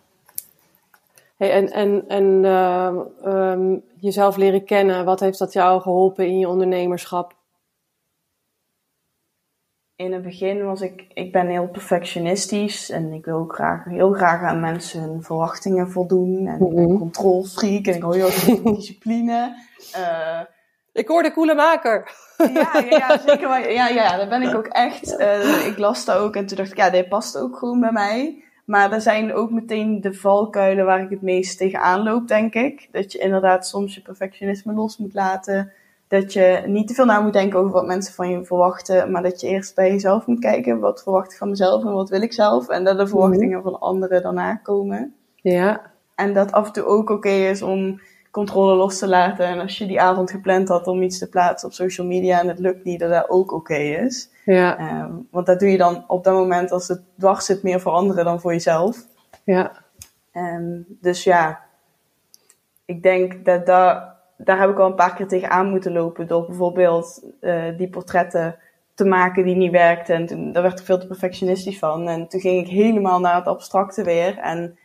[1.38, 6.40] Hey, en en, en ehm, ehm, jezelf leren kennen, wat heeft dat jou geholpen in
[6.40, 7.34] je ondernemerschap?
[10.00, 14.14] In het begin was ik, ik ben heel perfectionistisch en ik wil ook graag, heel
[14.14, 16.48] graag aan mensen hun verwachtingen voldoen.
[16.48, 16.78] En Mhm.
[16.78, 19.56] een controlfreak en ik hou heel van discipline.
[19.94, 20.40] Eh,
[20.94, 22.12] Ik hoor de coole maker.
[22.38, 23.48] ja, ja, ja, zeker.
[23.48, 23.58] wel.
[23.70, 25.16] Ja, ja, daar ben ik ook echt.
[25.18, 27.92] Eh, ik las dat ook en toen dacht ik, ja, dit past ook gewoon bij
[27.92, 28.44] mij.
[28.66, 32.88] Maar er zijn ook meteen de valkuilen waar ik het meest tegenaan loop, denk ik.
[32.92, 35.72] Dat je inderdaad soms je perfectionisme los moet laten.
[36.10, 39.12] Dat je niet te veel na moet denken over wat mensen van je verwachten.
[39.12, 40.80] Maar dat je eerst bij jezelf moet kijken.
[40.80, 42.68] Wat verwacht ik van mezelf en wat wil ik zelf?
[42.70, 45.16] En dat de verwachtingen van anderen daarna komen.
[45.36, 49.46] Ja, En dat af en toe ook oké is om controle los te laten.
[49.46, 52.48] En als je die avond gepland had om iets te plaatsen op social media en
[52.48, 54.30] het lukt niet, dat dat ook oké is.
[54.46, 57.80] ja, Ehm, want dat doe je dan op dat moment als het dwars zit meer
[57.80, 59.06] voor anderen dan voor jezelf.
[59.44, 59.72] ja,
[60.32, 61.60] Ehm, dus ja,
[62.86, 66.28] ik denk dat daar, daar heb ik al een paar keer tegenaan moeten lopen.
[66.28, 68.58] Door bijvoorbeeld eh, die portretten
[68.94, 70.16] te maken die niet werkten.
[70.16, 72.08] En toen, daar werd ik veel te perfectionistisch van.
[72.08, 74.38] En toen ging ik helemaal naar het abstracte weer.
[74.38, 74.78] En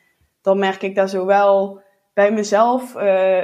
[0.42, 1.80] dan merk ik dat zowel
[2.12, 3.42] bij mezelf eh,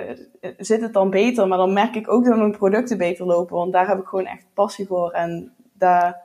[0.57, 1.49] zit het dan beter.
[1.49, 3.57] Maar dan merk ik ook dat mijn producten beter lopen.
[3.57, 5.11] Want daar heb ik gewoon echt passie voor.
[5.11, 6.21] En daar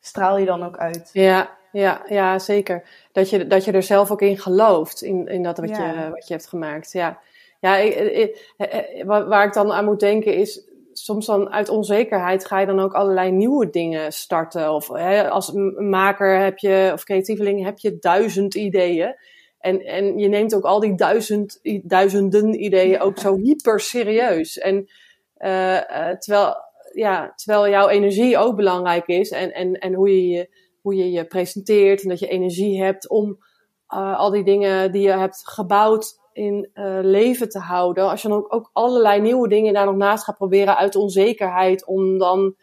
[0.00, 1.10] straal je dan ook uit.
[1.12, 2.82] ja, ja, ja, zeker.
[3.12, 5.86] Dat je, dat je er zelf ook in gelooft, in, in dat wat, Ja.
[5.86, 6.92] je, wat je hebt gemaakt.
[6.92, 7.18] Ja,
[7.64, 12.46] ja ik, ik- eh, waar ik dan aan moet denken is, soms dan uit onzekerheid
[12.46, 14.72] ga je dan ook allerlei nieuwe dingen starten.
[14.72, 19.14] Of hè, als maker heb je, of creatieveling heb je duizend ideeën.
[19.58, 24.58] En, en je neemt ook al die duizend, duizenden ideeën ook zo hyper serieus.
[24.58, 24.88] En
[25.34, 26.54] eh, eh, terwijl,
[26.92, 30.48] ja, terwijl jouw energie ook belangrijk is en, en, en hoe, je je,
[30.80, 33.38] hoe je je presenteert en dat je energie hebt om
[33.86, 38.08] eh, al die dingen die je hebt gebouwd in eh, leven te houden.
[38.10, 41.84] Als je dan ook, ook allerlei nieuwe dingen daar nog naast gaat proberen uit onzekerheid
[41.86, 42.54] om dan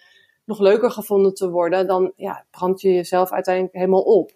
[0.46, 4.32] nog leuker gevonden te worden, dan ja, brand je jezelf uiteindelijk helemaal op.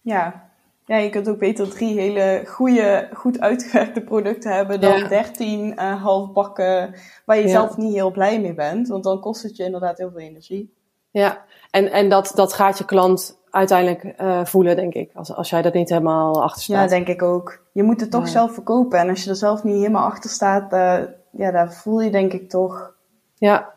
[0.00, 0.50] Ja.
[0.86, 5.08] ja, je kunt ook beter drie hele goede, goed uitgewerkte producten hebben dan Ja.
[5.08, 7.48] dertien eh halfbakken waar je Ja.
[7.48, 8.88] zelf niet heel blij mee bent.
[8.88, 10.76] Want dan kost het je inderdaad heel veel energie.
[11.18, 15.10] Ja, en, en dat, dat gaat je klant uiteindelijk eh, voelen, denk ik.
[15.14, 16.88] Als, als jij dat niet helemaal achter Ja, staat.
[16.88, 17.62] denk ik ook.
[17.72, 18.30] Je moet het toch Ja.
[18.30, 18.98] zelf verkopen.
[18.98, 20.98] En als je er zelf niet helemaal achter staat, eh,
[21.30, 22.92] ja, daar voel je denk ik toch.
[23.34, 23.72] Ja,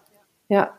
[0.45, 0.71] ja.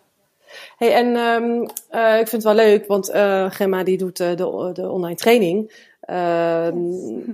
[0.76, 3.10] Hey, en ehm, eh, ik vind het wel leuk, want
[3.54, 4.34] Gemma die doet de,
[4.72, 5.90] de online training.
[6.02, 6.78] Ehm,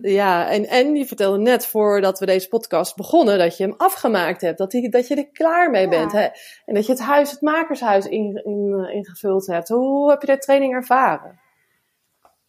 [0.18, 4.40] Ja, en, en je vertelde net voordat we deze podcast begonnen dat je hem afgemaakt
[4.40, 4.58] hebt.
[4.58, 5.88] Dat, die, dat je er klaar mee Ja.
[5.88, 6.12] bent.
[6.12, 6.26] Hè?
[6.66, 9.68] En dat je het huis, het makershuis in, in, ingevuld hebt.
[9.68, 11.38] Hoe heb je de training ervaren?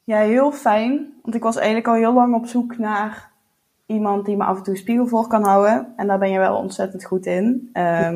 [0.03, 1.13] Ja, heel fijn.
[1.21, 3.31] Want ik was eigenlijk al heel lang op zoek naar
[3.85, 5.93] iemand die me af en toe spiegel voor kan houden.
[5.95, 7.69] En daar ben je wel ontzettend goed in.
[7.73, 8.15] Ehm,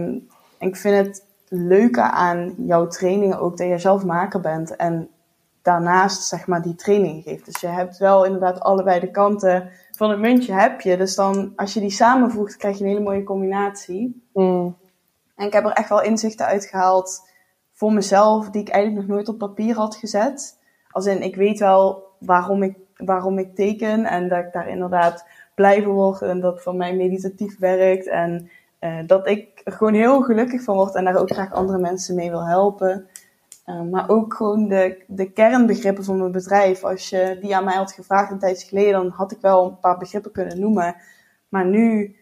[0.57, 4.75] en ik vind het leuke aan jouw trainingen ook dat je zelf maker bent.
[4.75, 5.09] En
[5.63, 7.45] daarnaast zeg maar die training geeft.
[7.45, 10.97] Dus je hebt wel inderdaad allebei de kanten van een muntje heb je.
[10.97, 14.27] Dus dan, als je die samenvoegt, krijg je een hele mooie combinatie.
[14.33, 14.77] Mm.
[15.35, 17.29] En ik heb er echt wel inzichten uitgehaald
[17.71, 20.59] voor mezelf, die ik eigenlijk nog nooit op papier had gezet.
[20.91, 25.25] Als in, ik weet wel waarom ik, waarom ik teken en dat ik daar inderdaad
[25.55, 28.07] blij van word en dat voor mij meditatief werkt.
[28.07, 28.49] En
[28.79, 32.15] uh, dat ik er gewoon heel gelukkig van word en daar ook graag andere mensen
[32.15, 33.07] mee wil helpen.
[33.65, 36.83] Uh, maar ook gewoon de, de kernbegrippen van mijn bedrijf.
[36.83, 39.79] Als je die aan mij had gevraagd een tijdje geleden, dan had ik wel een
[39.79, 40.95] paar begrippen kunnen noemen.
[41.49, 42.15] Maar nu,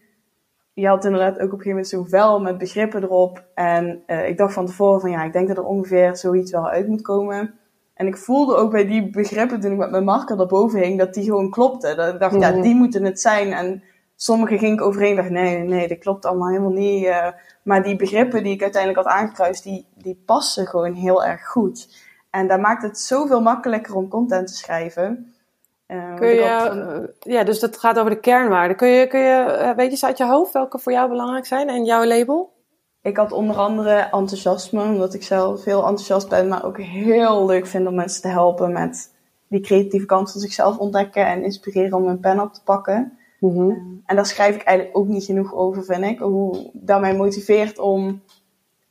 [0.72, 3.44] je had inderdaad ook op een gegeven moment zo'n vel met begrippen erop.
[3.54, 6.68] En uh, ik dacht van tevoren van ja, ik denk dat er ongeveer zoiets wel
[6.68, 7.54] uit moet komen.
[7.94, 11.14] En ik voelde ook bij die begrippen toen ik met mijn marker erboven hing, dat
[11.14, 11.94] die gewoon klopte.
[11.94, 13.52] Dat ik dacht, ja, die moeten het zijn.
[13.52, 13.82] En
[14.22, 17.04] sommige ging ik overheen dacht, nee, nee, dat klopt allemaal helemaal niet.
[17.04, 17.26] Uh,
[17.62, 21.88] maar die begrippen die ik uiteindelijk had aangekruist, die, die passen gewoon heel erg goed.
[22.30, 25.34] En dat maakt het zoveel makkelijker om content te schrijven.
[25.88, 28.76] Uh, kun je, ja, dus dat gaat over de kernwaarden.
[28.76, 31.84] Kun je, kun je, weet je uit je hoofd welke voor jou belangrijk zijn en
[31.84, 32.52] jouw label?
[33.02, 37.66] Ik had onder andere enthousiasme, omdat ik zelf heel enthousiast ben, maar ook heel leuk
[37.66, 39.14] vind om mensen te helpen met
[39.48, 43.16] die creatieve kant van zichzelf ontdekken en inspireren om een pen op te pakken.
[43.42, 43.70] Mm -hmm.
[43.70, 43.76] uh,
[44.06, 46.18] en daar schrijf ik eigenlijk ook niet genoeg over, vind ik.
[46.18, 48.22] Hoe dat mij motiveert om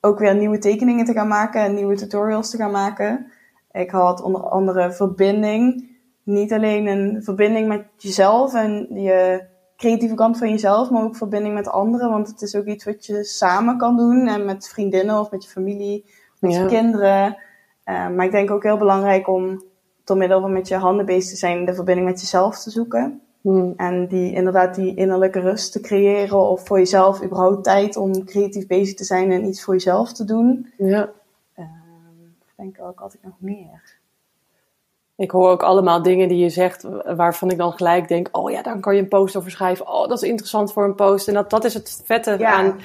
[0.02, 3.32] ook weer nieuwe tekeningen te gaan maken en nieuwe tutorials te gaan maken.
[3.72, 5.90] Ik had onder andere verbinding.
[6.24, 9.44] Niet alleen een verbinding met jezelf en je
[9.78, 12.10] creatieve kant van jezelf, maar ook verbinding met anderen.
[12.10, 15.44] Want het is ook iets wat je samen kan doen en met vriendinnen of met
[15.44, 16.06] je familie,
[16.40, 16.60] met Ja.
[16.62, 17.38] je kinderen.
[17.86, 19.64] Uh, maar ik denk ook heel belangrijk om
[20.04, 23.22] door middel van met je handen bezig te zijn, de verbinding met jezelf te zoeken.
[23.42, 23.74] Mm.
[23.78, 28.68] En die inderdaad die innerlijke rust te creëren of voor jezelf überhaupt tijd om creatief
[28.68, 30.74] bezig te zijn en iets voor jezelf te doen.
[30.78, 31.10] Ja.
[31.60, 31.66] Uh,
[32.56, 34.00] denk ook, had ik nog meer?
[35.16, 38.62] Ik hoor ook allemaal dingen die je zegt waarvan ik dan gelijk denk, oh ja,
[38.62, 39.88] daar kan je een post over schrijven.
[39.88, 41.28] Oh, dat is interessant voor een post.
[41.28, 42.52] En dat, dat is het vette Ja.
[42.52, 42.80] aan.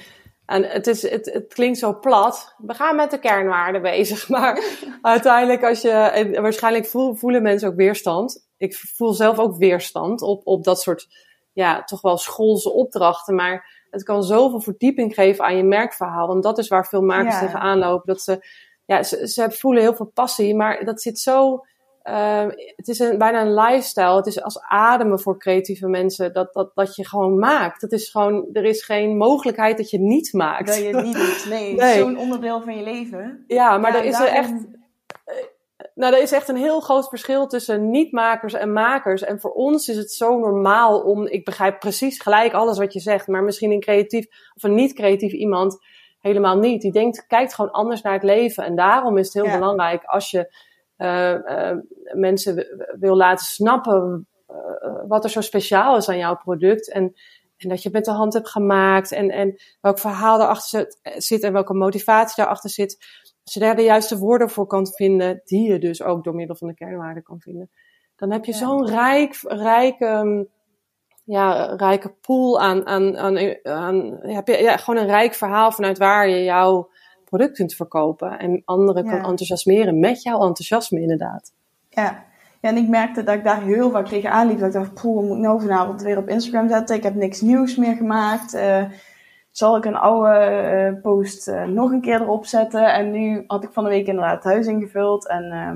[0.46, 2.54] En het, is, het, het klinkt zo plat.
[2.58, 4.28] We gaan met de kernwaarden bezig.
[4.36, 4.62] Maar
[5.02, 5.90] uiteindelijk, als je.
[5.90, 8.45] En waarschijnlijk voel- voelen mensen ook weerstand.
[8.56, 11.06] Ik voel zelf ook weerstand op, op dat soort.
[11.52, 13.34] Ja, toch wel schoolse opdrachten.
[13.34, 16.26] Maar het kan zoveel verdieping geven aan je merkverhaal.
[16.26, 17.40] Want dat is waar veel makers Ja.
[17.40, 18.06] tegenaan lopen.
[18.06, 18.46] Dat ze.
[18.84, 20.54] Ja, ze, ze voelen heel veel passie.
[20.54, 21.64] Maar dat zit zo.
[22.04, 24.16] Uh, het is een, bijna een lifestyle.
[24.16, 27.80] Het is als ademen voor creatieve mensen dat, dat, dat je gewoon maakt.
[27.80, 30.66] Het is gewoon, er is geen mogelijkheid dat je niet maakt.
[30.66, 31.46] Dat je het niet doet.
[31.48, 31.94] Nee, Nee.
[31.94, 33.44] is zo'n onderdeel van je leven.
[33.46, 34.52] Ja, maar Ja, er is er echt.
[35.94, 39.22] Nou, er is echt een heel groot verschil tussen niet-makers en makers.
[39.22, 41.26] En voor ons is het zo normaal om.
[41.26, 43.26] Ik begrijp precies gelijk alles wat je zegt.
[43.26, 45.78] Maar misschien een creatief of een niet-creatief iemand
[46.20, 46.80] helemaal niet.
[46.82, 48.64] Die denkt, kijkt gewoon anders naar het leven.
[48.64, 49.58] En daarom is het heel Ja.
[49.58, 50.54] belangrijk als je
[50.96, 51.78] eh, eh,
[52.14, 52.66] mensen
[52.98, 54.56] wil laten snappen eh,
[55.08, 56.90] wat er zo speciaal is aan jouw product.
[56.92, 57.02] En,
[57.56, 59.12] en dat je het met de hand hebt gemaakt.
[59.12, 62.98] En, en welk verhaal erachter zit, zit en welke motivatie daarachter zit.
[63.46, 66.56] Als je daar de juiste woorden voor kan vinden, die je dus ook door middel
[66.56, 67.70] van de kernwaarden kan vinden.
[68.16, 68.58] Dan heb je Ja.
[68.58, 70.42] zo'n rijk, rijk, ehm,
[71.24, 75.98] ja, rijke pool aan, aan, aan, aan heb je ja, gewoon een rijk verhaal vanuit
[75.98, 76.90] waar je jouw
[77.24, 78.38] product kunt verkopen.
[78.38, 81.52] En anderen kan enthousiasmeren met jouw enthousiasme inderdaad.
[81.90, 82.24] Ja.
[82.60, 84.58] ja, en ik merkte dat ik daar heel vaak tegenaan liep.
[84.58, 86.96] Dat ik dacht, poeh, moet ik nou vanavond weer op Instagram zetten?
[86.96, 88.54] Ik heb niks nieuws meer gemaakt.
[88.54, 88.84] Eh,
[89.56, 92.92] zal ik een oude eh, post eh, nog een keer erop zetten?
[92.92, 95.28] En nu had ik van de week inderdaad het huis ingevuld.
[95.28, 95.70] En eh,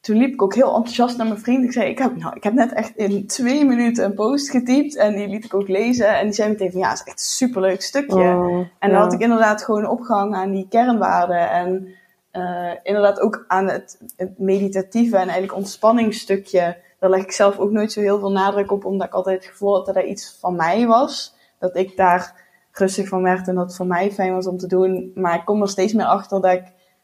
[0.00, 1.64] toen liep ik ook heel enthousiast naar mijn vriend.
[1.64, 4.96] Ik zei, ik heb, nou, ik heb net echt in twee minuten een post getypt.
[4.96, 6.18] En die liet ik ook lezen.
[6.18, 8.16] En die zei meteen van, ja, het is echt een superleuk stukje.
[8.16, 8.88] Oh, En ja.
[8.88, 11.50] dan had ik inderdaad gewoon opgehangen aan die kernwaarden.
[11.50, 11.94] En
[12.30, 16.76] eh, inderdaad ook aan het, het meditatieve en eigenlijk ontspanningsstukje.
[16.98, 19.50] Daar leg ik zelf ook nooit zo heel veel nadruk op, omdat ik altijd het
[19.50, 21.34] gevoel had dat dat iets van mij was.
[21.58, 24.66] Dat ik daar rustig van werd en dat het voor mij fijn was om te
[24.66, 25.10] doen.
[25.14, 26.62] Maar ik kom er steeds meer achter dat ik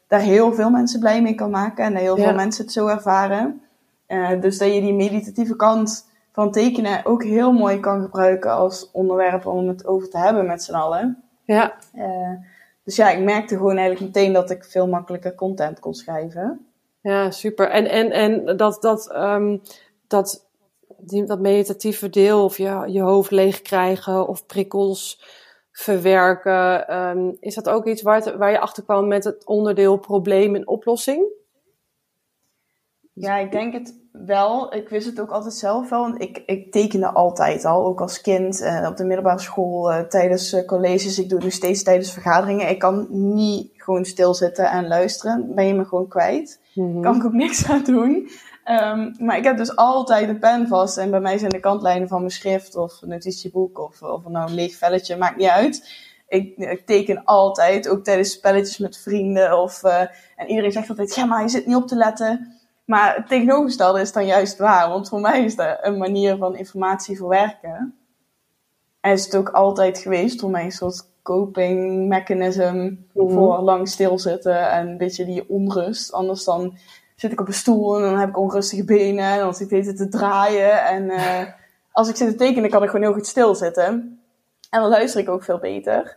[0.09, 1.85] daar heel veel mensen blij mee kan maken.
[1.85, 2.24] En dat heel Ja.
[2.24, 3.61] veel mensen het zo ervaren.
[4.07, 8.90] Eh, dus dat je die meditatieve kant van tekenen ook heel mooi kan gebruiken als
[8.92, 11.22] onderwerp om het over te hebben met z'n allen.
[11.44, 12.31] Ja, Eh,
[12.85, 16.67] dus ja, ik merkte gewoon eigenlijk meteen dat ik veel makkelijker content kon schrijven.
[17.00, 17.71] ja, super.
[17.71, 19.58] En, en, en dat, dat, ehm,
[20.06, 20.46] dat,
[20.98, 25.25] die, dat meditatieve deel, of je, je hoofd leeg krijgen, of prikkels
[25.79, 29.96] verwerken, ehm, is dat ook iets waar, het- waar je achter kwam met het onderdeel
[29.96, 31.24] probleem en oplossing?
[33.12, 34.74] Ja, ik denk het wel.
[34.74, 36.00] Ik wist het ook altijd zelf wel.
[36.00, 40.00] Want ik, ik tekende altijd al, ook als kind eh, op de middelbare school, eh,
[40.00, 41.18] tijdens eh, colleges.
[41.18, 42.68] Ik doe het nog steeds tijdens vergaderingen.
[42.70, 45.54] Ik kan niet gewoon stilzitten en luisteren.
[45.54, 46.60] Ben je me gewoon kwijt.
[46.74, 47.00] Mhm.
[47.00, 48.29] kan ik ook niks aan doen.
[48.67, 50.96] Ehm, maar ik heb dus altijd een pen vast.
[50.96, 54.48] En bij mij zijn de kantlijnen van mijn schrift of een notitieboek of, of nou
[54.48, 56.04] een leeg velletje, maakt niet uit.
[56.29, 59.62] Ik, ik, teken altijd, ook tijdens spelletjes met vrienden.
[59.62, 60.00] Of, uh,
[60.37, 62.54] en iedereen zegt altijd, ja, maar je zit niet op te letten.
[62.85, 64.88] Maar het tegenovergestelde is dan juist waar.
[64.88, 67.94] Want voor mij is dat een manier van informatie verwerken.
[69.00, 73.88] En is het ook altijd geweest voor mij een soort coping mechanism mm voor lang
[73.88, 76.12] stilzitten en een beetje die onrust.
[76.12, 76.79] Anders dan
[77.17, 79.96] zit ik op een stoel en dan heb ik onrustige benen en dan zit ik
[79.96, 80.85] te draaien.
[80.85, 81.42] En uh,
[81.92, 84.21] als ik zit te tekenen kan ik gewoon heel goed stilzitten.
[84.71, 86.17] En dan luister ik ook veel beter.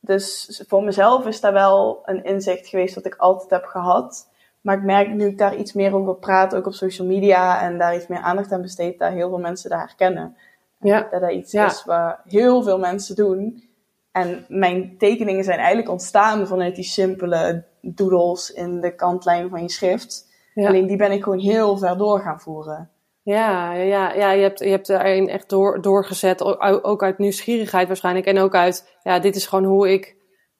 [0.00, 4.28] Dus voor mezelf is dat wel een inzicht geweest dat ik altijd heb gehad.
[4.60, 7.78] Maar ik merk nu ik daar iets meer over praat, ook op social media, en
[7.78, 10.36] daar iets meer aandacht aan besteed, dat heel veel mensen daar herkennen.
[10.80, 11.08] Ja.
[11.10, 13.68] Dat dat iets is wat heel veel mensen doen.
[14.12, 19.70] En mijn tekeningen zijn eigenlijk ontstaan vanuit die simpele doodles in de kantlijn van je
[19.70, 20.26] schrift.
[20.54, 22.90] Alleen die ben ik gewoon heel ver door gaan voeren.
[23.22, 26.42] Ja, ja, ja je, hebt, je hebt erin echt door, doorgezet,
[26.84, 28.26] ook uit nieuwsgierigheid waarschijnlijk.
[28.26, 30.16] En ook uit, ja, dit is gewoon hoe ik,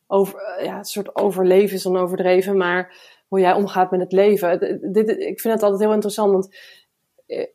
[0.06, 2.94] over, ja, het soort overleven is dan overdreven, maar
[3.28, 4.58] hoe jij omgaat met het leven.
[4.92, 6.56] Dit, ik vind het altijd heel interessant, want
[7.26, 7.46] eh,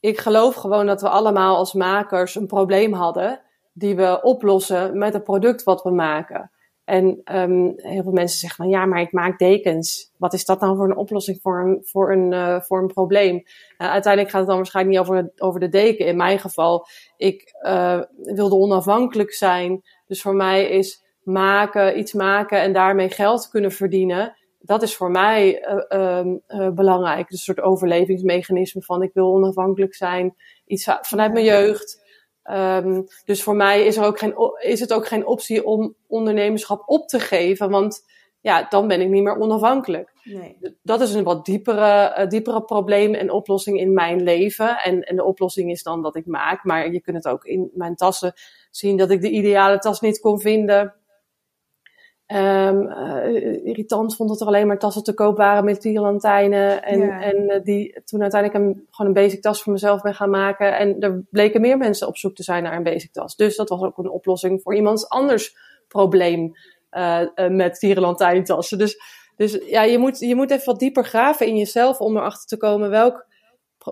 [0.00, 3.40] ik geloof gewoon dat we allemaal als makers een probleem hadden
[3.72, 6.50] die we oplossen met het product wat we maken.
[6.90, 10.12] En um, heel veel mensen zeggen van ja, maar ik maak dekens.
[10.16, 13.34] Wat is dat dan voor een oplossing voor een, voor een, uh, voor een probleem?
[13.34, 16.06] Uh, uiteindelijk gaat het dan waarschijnlijk niet over, over de deken.
[16.06, 16.86] In mijn geval,
[17.16, 19.82] ik uh, wilde onafhankelijk zijn.
[20.06, 24.36] Dus voor mij is maken, iets maken en daarmee geld kunnen verdienen.
[24.58, 27.28] Dat is voor mij uh, belangrijk.
[27.28, 30.34] Dus een soort overlevingsmechanisme van ik wil onafhankelijk zijn.
[30.66, 31.99] Iets vanuit mijn jeugd.
[32.52, 36.82] Um, dus voor mij is, er ook geen, is het ook geen optie om ondernemerschap
[36.86, 38.02] op te geven, want
[38.40, 40.12] ja, dan ben ik niet meer onafhankelijk.
[40.22, 40.56] Nee.
[40.82, 44.78] Dat is een wat diepere, uh, diepere probleem en oplossing in mijn leven.
[44.78, 47.70] En, en de oplossing is dan dat ik maak, maar je kunt het ook in
[47.74, 48.32] mijn tassen
[48.70, 50.94] zien dat ik de ideale tas niet kon vinden.
[52.32, 56.82] Um, uh, irritant vond dat er alleen maar tassen te koop waren met tierlantijnen.
[56.82, 57.22] En, ja.
[57.22, 60.78] en uh, die toen uiteindelijk een, gewoon een basic tas voor mezelf ben gaan maken.
[60.78, 63.36] En er bleken meer mensen op zoek te zijn naar een basic tas.
[63.36, 65.56] Dus dat was ook een oplossing voor iemands anders
[65.88, 66.52] probleem
[66.92, 68.78] uh, met tierenlantijntassen.
[68.78, 69.00] Dus,
[69.36, 72.56] dus ja, je moet, je moet even wat dieper graven in jezelf om erachter te
[72.56, 73.26] komen welk,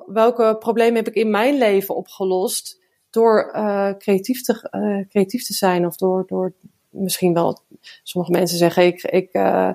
[0.06, 2.76] welke problemen heb ik in mijn leven opgelost.
[3.10, 3.50] Door
[3.98, 6.54] creatief, te, creatief te zijn of door, door
[6.90, 7.58] misschien wel,
[8.02, 9.70] sommige mensen zeggen, ik, ik uh,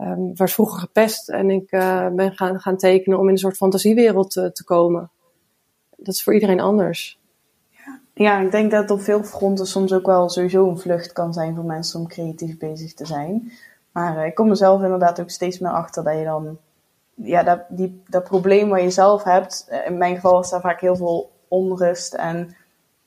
[0.00, 3.56] um, was vroeger gepest en ik uh, ben gaan, gaan tekenen om in een soort
[3.56, 5.10] fantasiewereld te, te komen.
[5.96, 7.18] Dat is voor iedereen anders.
[8.14, 8.40] Ja.
[8.40, 11.64] ik denk dat op veel fronten soms ook wel sowieso een vlucht kan zijn voor
[11.64, 13.52] mensen om creatief bezig te zijn.
[13.92, 16.58] Maar uh, ik kom mezelf inderdaad ook steeds meer achter dat je dan,
[17.14, 20.80] ja, dat, die, dat probleem wat je zelf hebt, in mijn geval is daar vaak
[20.80, 22.56] heel veel onrust en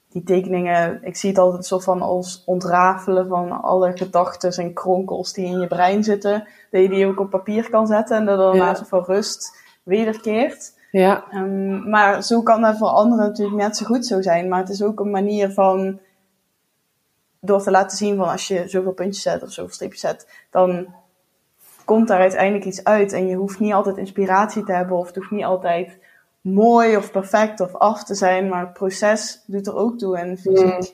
[0.10, 5.34] die tekeningen, ik zie het altijd zo van als ontrafelen van alle gedachten en kronkels
[5.34, 6.48] die in je brein zitten.
[6.72, 8.76] Dat je die ook op papier kan zetten en dat dan ja.
[8.76, 10.78] zo van rust wederkeert.
[10.92, 11.24] Ja.
[11.34, 14.48] Um, maar zo kan dat voor anderen natuurlijk net zo goed zo zijn.
[14.48, 16.00] Maar het is ook een manier van,
[17.40, 20.88] door te laten zien van als je zoveel puntjes zet of zoveel streepjes zet, dan
[21.86, 23.14] komt daar uiteindelijk iets uit.
[23.14, 25.98] En je hoeft niet altijd inspiratie te hebben of het hoeft niet altijd
[26.42, 30.18] mooi of perfect of af te zijn, maar het proces doet er ook toe.
[30.18, 30.88] En fysiek mm.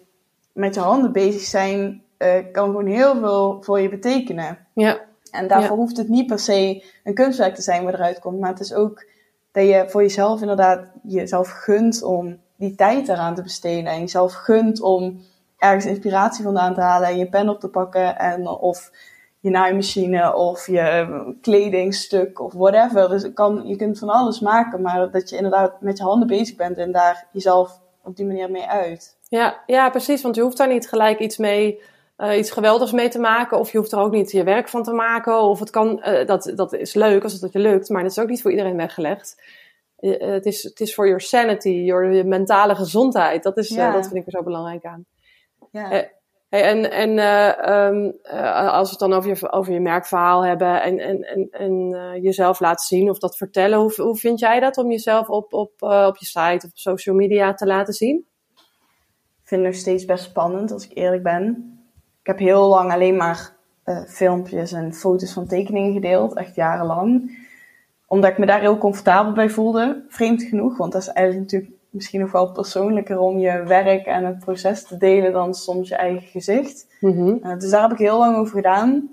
[0.54, 4.58] met je handen bezig zijn uh, kan gewoon heel veel voor je betekenen.
[4.74, 5.00] Ja.
[5.32, 8.50] En daarvoor hoeft het niet per se een kunstwerk te zijn waar eruit komt, maar
[8.50, 9.06] het is ook
[9.52, 14.34] dat je voor jezelf inderdaad jezelf gunt om die tijd eraan te besteden en jezelf
[14.34, 15.22] gunt om
[15.58, 18.92] ergens inspiratie vandaan te halen en je pen op te pakken en of
[19.46, 21.08] je naaimachine of je
[21.42, 23.10] kledingstuk of whatever.
[23.10, 26.56] Dus kan, je kunt van alles maken, maar dat je inderdaad met je handen bezig
[26.56, 29.18] bent en daar jezelf op die manier mee uit.
[29.28, 30.22] Ja, ja precies.
[30.22, 31.82] Want je hoeft daar niet gelijk iets mee,
[32.18, 33.60] uh, iets geweldigs mee te maken.
[33.60, 35.42] Of je hoeft er ook niet je werk van te maken.
[35.42, 38.12] Of het kan, uh, dat, dat is leuk als het dat je lukt, maar dat
[38.12, 39.42] is ook niet voor iedereen weggelegd.
[40.00, 43.44] Uh, het, is, het is voor your sanity, your, je mentale gezondheid.
[43.44, 43.92] Dat, is, ja.
[43.92, 45.06] dat vind ik er zo belangrijk aan.
[45.72, 46.14] Ja
[46.62, 50.82] en en uh, um, uh, als we het dan over je, over je merkverhaal hebben
[50.82, 54.78] en, en, en, uh, jezelf laten zien of dat vertellen, hoe, hoe vind jij dat
[54.78, 58.26] om jezelf op, op, op je site of op social media te laten zien?
[59.42, 61.78] Ik vind het nog steeds best spannend, als ik eerlijk ben.
[62.20, 63.54] Ik heb heel lang alleen maar
[64.08, 67.38] filmpjes en foto's van tekeningen gedeeld, echt jarenlang.
[68.08, 71.80] Omdat ik me daar heel comfortabel bij voelde, vreemd genoeg, want dat is eigenlijk natuurlijk
[71.96, 75.96] misschien nog wel persoonlijker om je werk en het proces te delen dan soms je
[75.96, 76.88] eigen gezicht.
[77.00, 77.40] Mm-hmm.
[77.44, 79.10] Uh, dus daar heb ik heel lang over gedaan.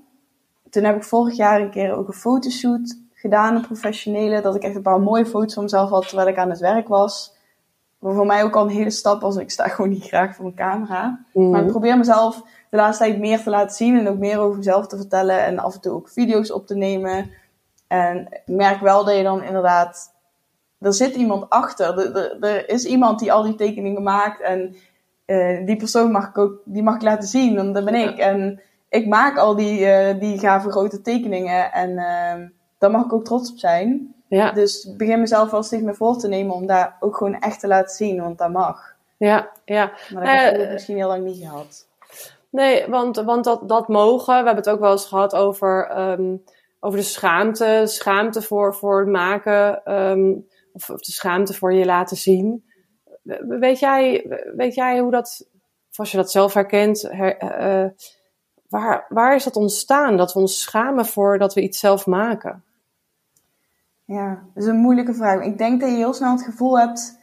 [0.70, 4.40] Toen heb ik vorig jaar een keer ook een fotoshoot gedaan, een professionele.
[4.40, 6.88] Dat ik echt een paar mooie foto's van mezelf had terwijl ik aan het werk
[6.88, 7.34] was.
[7.98, 9.36] Wat voor mij ook al een hele stap was.
[9.36, 11.24] Ik sta gewoon niet graag voor een camera.
[11.32, 11.50] Mhm.
[11.50, 13.98] Maar ik probeer mezelf de laatste tijd meer te laten zien.
[13.98, 15.44] En ook meer over mezelf te vertellen.
[15.44, 17.30] En af en toe ook video's op te nemen.
[17.86, 20.11] En ik merk wel dat je dan inderdaad...
[20.82, 21.98] Er zit iemand achter.
[21.98, 24.40] Er, er, er is iemand die al die tekeningen maakt.
[24.40, 24.76] En
[25.24, 27.56] eh, die persoon mag ik ook die mag ik laten zien.
[27.56, 28.18] Want dat ben ik.
[28.18, 31.72] En ik maak al die, eh, die gave grote tekeningen.
[31.72, 32.46] En eh,
[32.78, 34.14] daar mag ik ook trots op zijn.
[34.28, 37.38] Ja, Dus ik begin mezelf wel steeds meer voor te nemen om daar ook gewoon
[37.38, 38.94] echt te laten zien, want dat mag.
[39.16, 39.92] ja, ja.
[40.14, 41.86] Maar dat heb ik Eh, misschien heel lang niet gehad.
[42.50, 44.26] Nee, want, want dat, dat mogen.
[44.26, 46.36] We hebben het ook wel eens gehad over, ehm,
[46.80, 47.82] over de schaamte.
[47.86, 49.84] Schaamte voor, voor het maken.
[49.84, 50.30] ehm,
[50.72, 52.64] of, de schaamte voor je laten zien.
[53.22, 55.46] We- Weet jij, weet jij hoe dat,
[55.90, 57.90] of als je dat zelf herkent, her- eh,
[58.68, 60.16] waar, waar is dat ontstaan?
[60.16, 62.64] Dat we ons schamen voor dat we iets zelf maken?
[64.04, 65.44] Ja, dat is een moeilijke vraag.
[65.44, 67.18] Ik denk dat je heel snel het gevoel hebt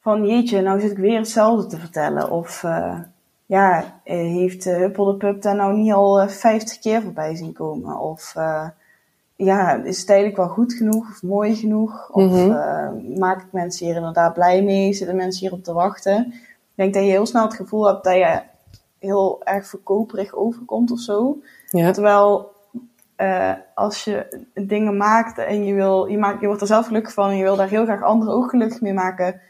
[0.00, 2.30] van jeetje, nou zit ik weer hetzelfde te vertellen.
[2.30, 3.00] Of eh,
[3.46, 7.34] ja, eh, heeft uh, Huppel de Pup daar nou niet al eh, 50 keer voorbij
[7.36, 7.98] zien komen?
[7.98, 8.68] Of eh,
[9.36, 12.08] ja, is het eigenlijk wel goed genoeg of mooi genoeg?
[12.10, 12.50] Of Mhm.
[12.50, 14.92] eh, maak ik mensen hier inderdaad blij mee?
[14.92, 16.26] Zitten mensen hierop te wachten?
[16.26, 18.40] Ik denk dat je heel snel het gevoel hebt dat je
[18.98, 21.38] heel erg verkoperig overkomt of zo.
[21.70, 22.54] Ja, Terwijl
[23.16, 27.12] eh, als je dingen maakt en je, wil, je, maakt, je wordt er zelf gelukkig
[27.12, 29.40] van en je wil daar heel graag anderen ook gelukkig mee maken,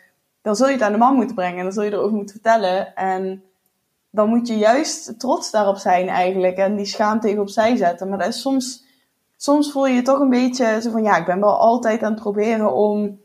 [0.42, 2.34] dan zul je het aan de man moeten brengen en dan zul je erover moeten
[2.34, 2.94] vertellen.
[2.94, 3.42] En
[4.10, 8.08] dan moet je juist trots daarop zijn eigenlijk en die schaamte even opzij zetten.
[8.08, 8.84] Maar dat is soms,
[9.46, 12.12] soms voel je je toch een beetje zo van ja, ik ben wel altijd aan
[12.12, 13.20] het proberen om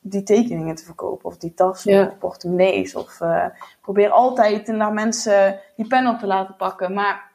[0.00, 2.06] die tekeningen te verkopen of die tassen Ja.
[2.06, 2.94] of portemonnees.
[2.94, 3.44] Of eh,
[3.80, 6.92] probeer altijd naar mensen die pen op te laten pakken.
[6.94, 7.30] Maar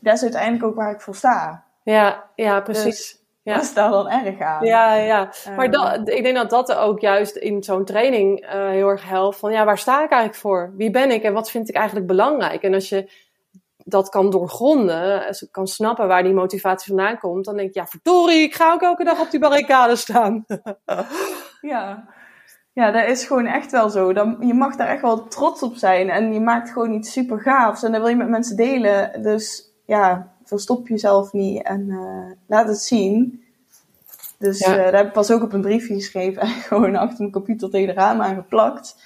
[0.00, 1.64] dat is uiteindelijk ook waar ik voor sta.
[1.82, 2.84] ja, ja precies.
[2.84, 3.54] Dus Ja.
[3.54, 4.64] dat is daar dan erg aan.
[4.66, 5.30] Ja, ja.
[5.56, 9.08] Maar Ehm, dat, ik denk dat dat ook juist in zo'n training eh, heel erg
[9.08, 9.36] helpt.
[9.38, 10.72] Van ja, waar sta ik eigenlijk voor?
[10.76, 12.62] Wie ben ik en wat vind ik eigenlijk belangrijk?
[12.62, 13.10] En als je
[13.88, 17.74] dat kan doorgronden, als je kan snappen waar die motivatie vandaan komt, dan denk ik,
[17.74, 20.44] ja, verdorie, ik ga ook elke dag op die barricade staan.
[21.60, 22.08] Ja.
[22.72, 24.12] ja, dat is gewoon echt wel zo.
[24.12, 26.10] Dan, je mag daar echt wel trots op zijn.
[26.10, 27.82] En je maakt gewoon iets super gaafs.
[27.82, 29.22] En dat wil je met mensen delen.
[29.22, 33.42] Dus ja, verstop jezelf niet en eh, laat het zien.
[34.38, 34.70] Dus Ja.
[34.70, 36.42] eh, daar heb ik pas ook op een briefje geschreven.
[36.42, 38.96] En gewoon achter mijn computer tegen de raam aangeplakt.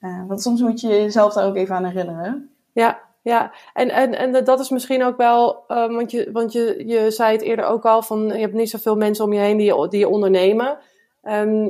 [0.00, 2.50] Eh, want soms moet je jezelf daar ook even aan herinneren.
[2.72, 3.52] Ja, ja.
[3.72, 7.32] En, en, en dat is misschien ook wel, eh, want, je, want je, je zei
[7.32, 10.08] het eerder ook al, van je hebt niet zoveel mensen om je heen die, die
[10.08, 10.78] ondernemen.
[11.22, 11.68] Ehm,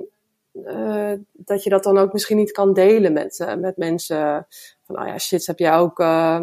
[0.53, 4.46] eh, dat je dat dan ook misschien niet kan delen met, eh, met mensen.
[4.82, 6.40] Van, oh ja, shit, heb je ook, eh,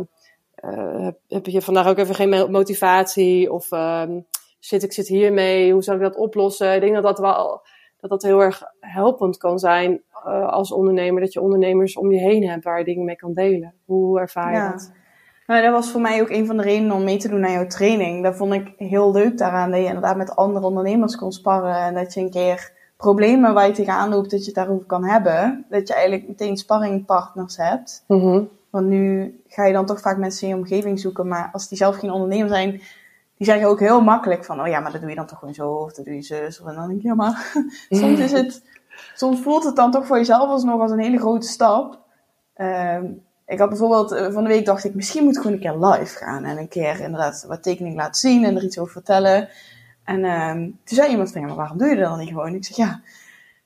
[0.97, 3.51] heb, heb je vandaag ook even geen mo- motivatie?
[3.51, 4.19] Of ehm,
[4.59, 6.73] shit, ik zit hiermee, hoe zal ik dat oplossen?
[6.75, 7.61] Ik denk dat dat wel,
[7.99, 10.01] dat dat heel erg helpend kan zijn
[10.47, 11.21] als ondernemer.
[11.21, 13.73] Dat je ondernemers om je heen hebt waar je dingen mee kan delen.
[13.85, 14.71] Hoe ervaar je Ja.
[14.71, 14.91] dat?
[15.49, 17.51] Nou, dat was voor mij ook een van de redenen om mee te doen aan
[17.51, 18.23] jouw training.
[18.23, 21.75] Dat vond ik heel leuk daaraan, dat je inderdaad met andere ondernemers kon sparren.
[21.75, 25.05] En dat je een keer problemen waar je tegenaan loopt, dat je het daarover kan
[25.05, 25.65] hebben.
[25.69, 28.03] Dat je eigenlijk meteen sparringpartners hebt.
[28.07, 28.43] Mhm.
[28.69, 31.27] Want nu ga je dan toch vaak mensen in je omgeving zoeken.
[31.27, 32.71] Maar als die zelf geen ondernemer zijn,
[33.37, 34.61] die zeggen ook heel makkelijk van...
[34.61, 36.59] Oh ja, maar dat doe je dan toch gewoon zo, of dat doe je zus.
[36.59, 37.53] En dan denk ik, ja maar
[37.89, 38.63] soms is het...
[39.15, 41.99] Soms voelt het dan toch voor jezelf alsnog als een hele grote stap.
[42.53, 43.05] Ehm,
[43.49, 45.87] ik had bijvoorbeeld eh, van de week dacht ik, misschien moet ik gewoon een keer
[45.87, 46.43] live gaan.
[46.43, 49.49] En een keer inderdaad wat tekening laten zien en er iets over vertellen.
[50.03, 52.53] En ehm, toen zei iemand van, ja, maar waarom doe je dat dan niet gewoon?
[52.53, 53.01] Ik zeg, ja,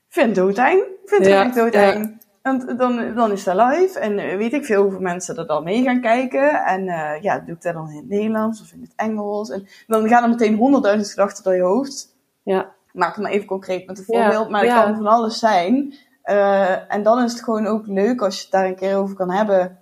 [0.08, 0.58] vind het.
[0.58, 2.22] Ik vind het Ja, echt doodeng.
[2.42, 5.64] En dan, dan is dat live en eh, weet ik veel hoeveel mensen er dan
[5.64, 6.64] mee gaan kijken.
[6.64, 9.50] En eh, ja, doe ik dat dan in het Nederlands of in het Engels?
[9.50, 12.16] En dan gaan er meteen honderdduizend gedachten door je hoofd.
[12.42, 14.82] Ja, Maak het maar even concreet met een Ja, voorbeeld, maar het ja.
[14.82, 15.94] kan van alles zijn.
[16.24, 19.16] Eh, en dan is het gewoon ook leuk als je het daar een keer over
[19.16, 19.78] kan hebben.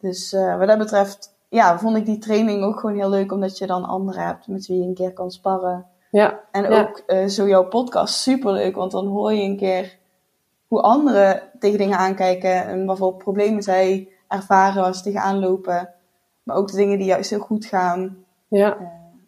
[0.00, 3.58] Dus eh, wat dat betreft, ja, vond ik die training ook gewoon heel leuk, omdat
[3.58, 5.86] je dan anderen hebt met wie je een keer kan sparren.
[6.10, 6.80] ja, En Ja.
[6.80, 9.98] ook eh, zo jouw podcast super leuk, want dan hoor je een keer
[10.68, 15.88] hoe anderen tegen dingen aankijken en wat voor problemen zij ervaren waar ze tegenaan lopen.
[16.42, 18.24] Maar ook de dingen die juist heel goed gaan.
[18.48, 18.76] ja.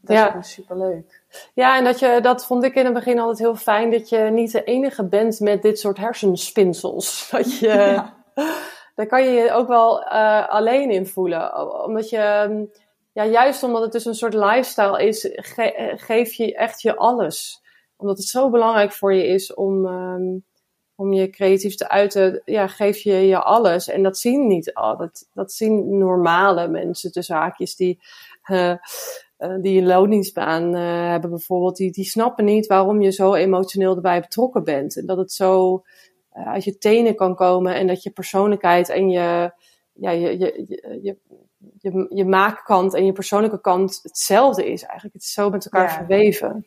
[0.00, 1.22] Dat is gewoon super leuk.
[1.54, 4.18] Ja, en dat, je, dat vond ik in het begin altijd heel fijn, dat je
[4.18, 7.28] niet de enige bent met dit soort hersenspinsels.
[7.30, 8.14] Dat je, Ja.
[8.94, 11.72] daar kan je je ook wel eh, alleen in voelen.
[11.84, 12.70] Omdat je, mm,
[13.12, 17.62] ja, juist omdat het dus een soort lifestyle is, ge- geef je echt je alles.
[17.96, 20.38] Omdat het zo belangrijk voor je is om, ehm,
[20.96, 23.88] om je creatief te uiten, ja, geef je je alles.
[23.88, 24.96] En dat zien niet al.
[24.96, 28.00] Dat, dat zien normale mensen, tussen haakjes, die,
[28.42, 28.74] eh, uh,
[29.36, 34.20] die een loondienstbaan uh, hebben bijvoorbeeld, die, die snappen niet waarom je zo emotioneel erbij
[34.20, 34.96] betrokken bent.
[34.96, 35.82] En dat het zo
[36.36, 39.52] uh, uit je tenen kan komen en dat je persoonlijkheid en je,
[39.92, 40.64] ja, je, je,
[41.02, 41.16] je,
[41.78, 45.14] je, je maakkant en je persoonlijke kant hetzelfde is eigenlijk.
[45.14, 45.94] Het is zo met elkaar ja.
[45.94, 46.66] verweven.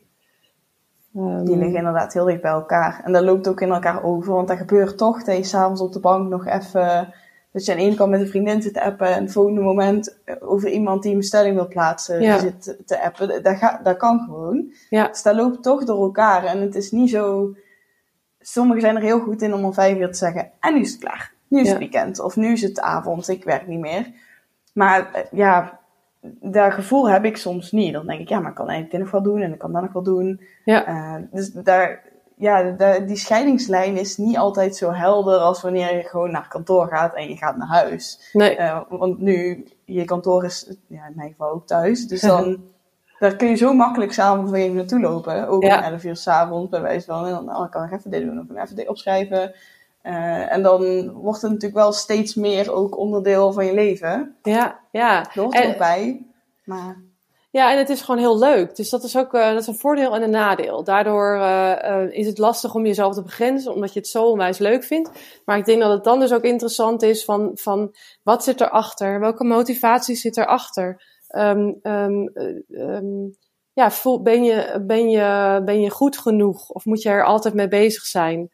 [1.15, 3.01] Um, die liggen inderdaad heel dicht bij elkaar.
[3.05, 5.93] En dat loopt ook in elkaar over, want dat gebeurt toch dat je s'avonds op
[5.93, 7.13] de bank nog even
[7.57, 9.61] dat je aan de ene kant met een vriendin zit te appen en het volgende
[9.61, 12.39] moment over iemand die een bestelling wil plaatsen ja.
[12.39, 13.43] zit te appen.
[13.43, 14.73] Dat, gaat, dat kan gewoon.
[14.89, 15.07] Ja.
[15.07, 16.43] Dus dat loopt toch door elkaar.
[16.43, 17.55] En het is niet zo.
[18.39, 20.91] Sommigen zijn er heel goed in om om vijf uur te zeggen: En nu is
[20.91, 21.33] het klaar.
[21.47, 22.19] Nu is het weekend.
[22.19, 23.27] Of nu is het avond.
[23.27, 24.11] Ik werk niet meer.
[24.73, 25.79] Maar ja,
[26.41, 27.93] dat gevoel heb ik soms niet.
[27.93, 29.71] Dan denk ik: Ja, maar ik kan eigenlijk dit nog wel doen en ik kan
[29.71, 30.41] dat nog wel doen.
[30.65, 30.87] Ja.
[30.87, 32.03] Uh, dus daar
[32.39, 36.87] ja, de, die scheidingslijn is niet altijd zo helder als wanneer je gewoon naar kantoor
[36.87, 38.29] gaat en je gaat naar huis.
[38.33, 38.57] Nee.
[38.57, 42.07] Uh, want nu, je kantoor is ja, in mijn geval ook thuis.
[42.07, 42.57] Dus dan
[43.19, 45.47] daar kun je zo makkelijk samen even naartoe lopen.
[45.47, 45.77] Ook Ja.
[45.77, 47.25] om 11 uur s'avonds bij wijze van.
[47.25, 49.53] En dan ik kan ik even dit doen of even dit opschrijven.
[50.03, 54.35] Uh, en dan wordt het natuurlijk wel steeds meer ook onderdeel van je leven.
[54.43, 55.19] Ja, ja.
[55.33, 56.25] Er hoort er En- ook bij.
[56.63, 56.97] Maar
[57.57, 58.75] Ja, en het is gewoon heel leuk.
[58.75, 60.83] Dus dat is ook eh, dat is een voordeel en een nadeel.
[60.83, 64.57] Daardoor eh, eh, is het lastig om jezelf te begrenzen, omdat je het zo onwijs
[64.57, 65.11] leuk vindt.
[65.45, 69.19] Maar ik denk dat het dan dus ook interessant is van, van wat zit erachter?
[69.19, 71.03] Welke motivatie zit erachter?
[71.27, 71.71] Ehm,
[73.73, 73.91] ja,
[74.21, 76.69] ben, je, ben, je, ben je goed genoeg?
[76.69, 78.49] Of moet je er altijd mee bezig zijn?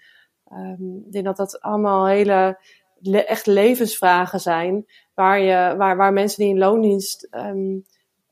[1.06, 2.60] Ik denk dat dat allemaal hele
[3.00, 4.86] le- echt levensvragen zijn.
[5.14, 7.28] Waar, je, waar, waar mensen die in loondienst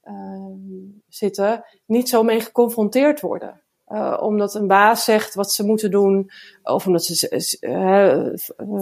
[0.02, 3.62] ehm, zitten, niet zo mee geconfronteerd worden.
[3.86, 6.32] Eh, omdat een baas zegt wat ze moeten doen,
[6.64, 7.58] of omdat ze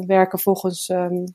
[0.07, 1.25] werken volgens ehm,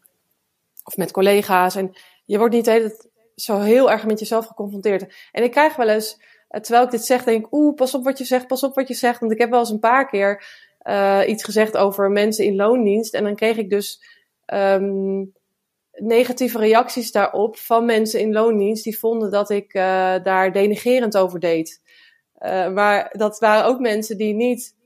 [0.85, 1.76] of met collega's.
[1.76, 1.93] En
[2.24, 2.97] je wordt niet
[3.35, 5.28] zo heel erg met jezelf geconfronteerd.
[5.32, 8.05] En ik krijg wel eens, eh, terwijl ik dit zeg, denk ik, oeh, pas op
[8.05, 9.20] wat je zegt, pas op wat je zegt.
[9.20, 10.45] Want ik heb wel eens een paar keer
[10.78, 13.14] eh, iets gezegd over mensen in loondienst.
[13.14, 14.03] En dan kreeg ik dus
[14.45, 15.24] ehm,
[15.95, 21.40] negatieve reacties daarop van mensen in loondienst die vonden dat ik eh, daar denigerend over
[21.40, 21.82] deed.
[22.34, 24.76] Eh, maar dat waren ook mensen die niet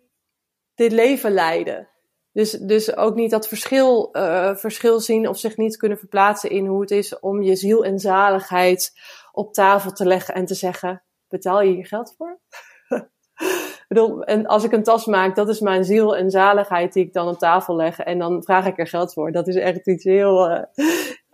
[0.74, 1.88] dit leven leiden.
[2.32, 6.66] Dus, dus ook niet dat verschil, eh, verschil zien of zich niet kunnen verplaatsen in
[6.66, 8.92] hoe het is om je ziel en zaligheid
[9.32, 12.40] op tafel te leggen en te zeggen: betaal je hier geld voor?
[13.88, 17.12] Bedoel, en als ik een tas maak, dat is mijn ziel en zaligheid die ik
[17.12, 17.98] dan op tafel leg.
[17.98, 19.32] En dan vraag ik er geld voor.
[19.32, 20.62] Dat is echt iets heel uh,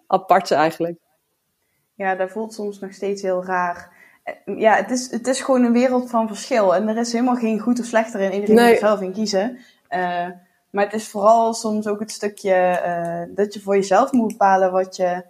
[0.06, 0.98] aparts eigenlijk.
[1.94, 3.92] ja, dat voelt soms nog steeds heel raar.
[4.22, 6.74] Eh, Ja, het is, het is gewoon een wereld van verschil.
[6.74, 8.32] En er is helemaal geen goed of slecht erin.
[8.32, 8.64] Iedereen Nee.
[8.64, 9.58] moet er zelf in kiezen.
[9.90, 10.26] Uh,
[10.70, 14.72] maar het is vooral soms ook het stukje uh, dat je voor jezelf moet bepalen
[14.72, 15.24] wat je,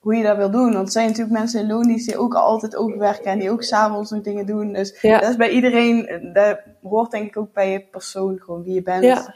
[0.00, 0.72] hoe je dat wil doen.
[0.72, 4.10] Want er zijn natuurlijk mensen in loondienst die ook altijd overwerken en die ook s'avonds
[4.10, 4.72] nog dingen doen.
[4.72, 5.18] Dus Ja.
[5.18, 8.82] dat is bij iedereen, dat hoort denk ik ook bij je persoon, gewoon wie je
[8.82, 9.04] bent.
[9.04, 9.34] Ja.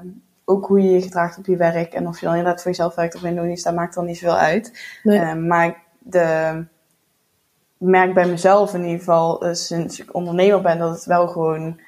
[0.00, 1.92] Um, ook hoe je je gedraagt op je werk.
[1.92, 4.18] En of je dan inderdaad voor jezelf werkt of in loondienst, dat maakt dan niet
[4.18, 4.98] zoveel uit.
[5.02, 5.20] Nee.
[5.20, 6.52] Um, maar de,
[7.78, 11.28] ik merk bij mezelf in ieder geval, uh, sinds ik ondernemer ben, dat het wel
[11.28, 11.80] gewoon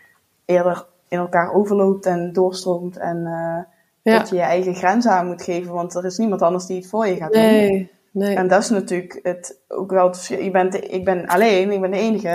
[0.45, 2.97] eerder in elkaar overloopt en doorstroomt.
[2.97, 3.59] En uh,
[4.03, 4.19] Ja.
[4.19, 6.87] dat je je eigen grenzen aan moet geven, want er is niemand anders die het
[6.87, 7.43] voor je gaat doen.
[7.43, 8.37] Nee, nee.
[8.37, 10.43] En dat is natuurlijk het, ook wel het verschil.
[10.43, 12.29] Je bent, de- ik ben alleen, ik ben de enige.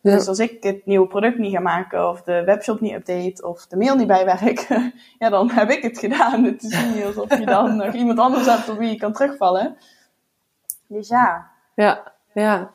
[0.00, 0.14] Ja.
[0.16, 3.66] Dus als ik het nieuwe product niet ga maken, of de webshop niet update, of
[3.66, 4.66] de mail niet bijwerk,
[5.18, 6.44] ja, dan heb ik het gedaan.
[6.44, 9.76] Het is niet alsof je dan nog iemand anders hebt op wie je kan terugvallen.
[10.86, 11.50] Dus ja.
[11.74, 12.70] Ja, ja.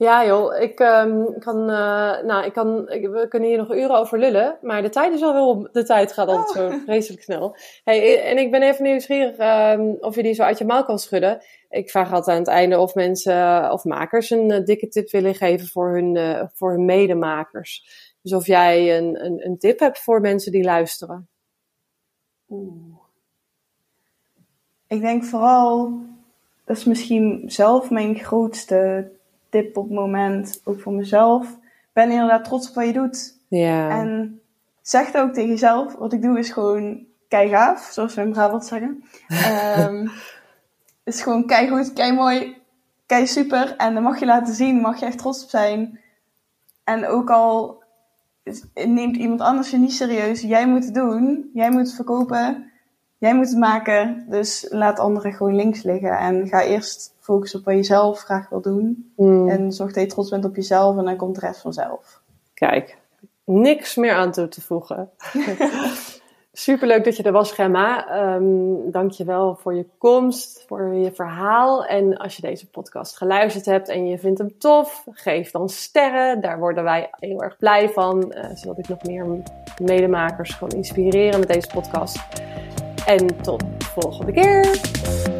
[0.00, 3.96] Ja, joh, ik um, kan, uh, nou, ik kan, ik, we kunnen hier nog uren
[3.98, 6.72] over lullen, maar de tijd is al wel, op- de tijd gaat altijd Oh.
[6.72, 7.56] zo vreselijk snel.
[7.84, 9.38] Hey, en ik ben even nieuwsgierig
[9.78, 11.42] um, of je die zo uit je mouw kan schudden.
[11.70, 15.10] Ik vraag altijd aan het einde of mensen uh, of makers een uh, dikke tip
[15.10, 17.84] willen geven voor hun, uh, voor hun medemakers.
[18.22, 21.28] Dus of jij een, een, een tip hebt voor mensen die luisteren.
[22.48, 22.96] Oeh.
[24.86, 25.92] Ik denk vooral,
[26.64, 29.10] dat is misschien zelf mijn grootste
[29.50, 31.58] tip op het moment, ook voor mezelf.
[31.92, 33.38] Ben inderdaad trots op wat je doet.
[33.48, 33.88] Ja.
[33.88, 34.40] En
[34.82, 35.94] zeg het ook tegen jezelf.
[35.94, 39.04] Wat ik doe is gewoon kei gaaf, zoals we in Brabant zeggen.
[39.78, 40.10] um,
[41.04, 42.56] is gewoon kei goed, kei mooi,
[43.06, 43.76] kei super.
[43.76, 46.00] En dan mag je laten zien, mag je echt trots op zijn.
[46.84, 47.82] En ook al
[48.74, 51.50] neemt iemand anders je niet serieus, jij moet het doen.
[51.54, 52.70] Jij moet het verkopen.
[53.18, 54.24] Jij moet het maken.
[54.28, 56.18] Dus laat anderen gewoon links liggen.
[56.18, 59.12] En ga eerst focussen op wat je zelf graag wil doen.
[59.16, 59.48] Mm.
[59.48, 60.96] En zorg dat je trots bent op jezelf.
[60.96, 62.20] En dan komt de rest vanzelf.
[62.54, 62.98] Kijk,
[63.44, 65.10] niks meer aan toe te voegen.
[66.52, 68.18] Superleuk dat je er was, Gemma.
[68.34, 71.84] Um, Dank je wel voor je komst, voor je verhaal.
[71.86, 76.40] En als je deze podcast geluisterd hebt en je vindt hem tof, geef dan sterren.
[76.40, 79.26] Daar worden wij heel erg blij van, uh, zodat ik nog meer
[79.82, 82.18] medemakers kan inspireren met deze podcast.
[83.06, 85.39] En tot de volgende keer.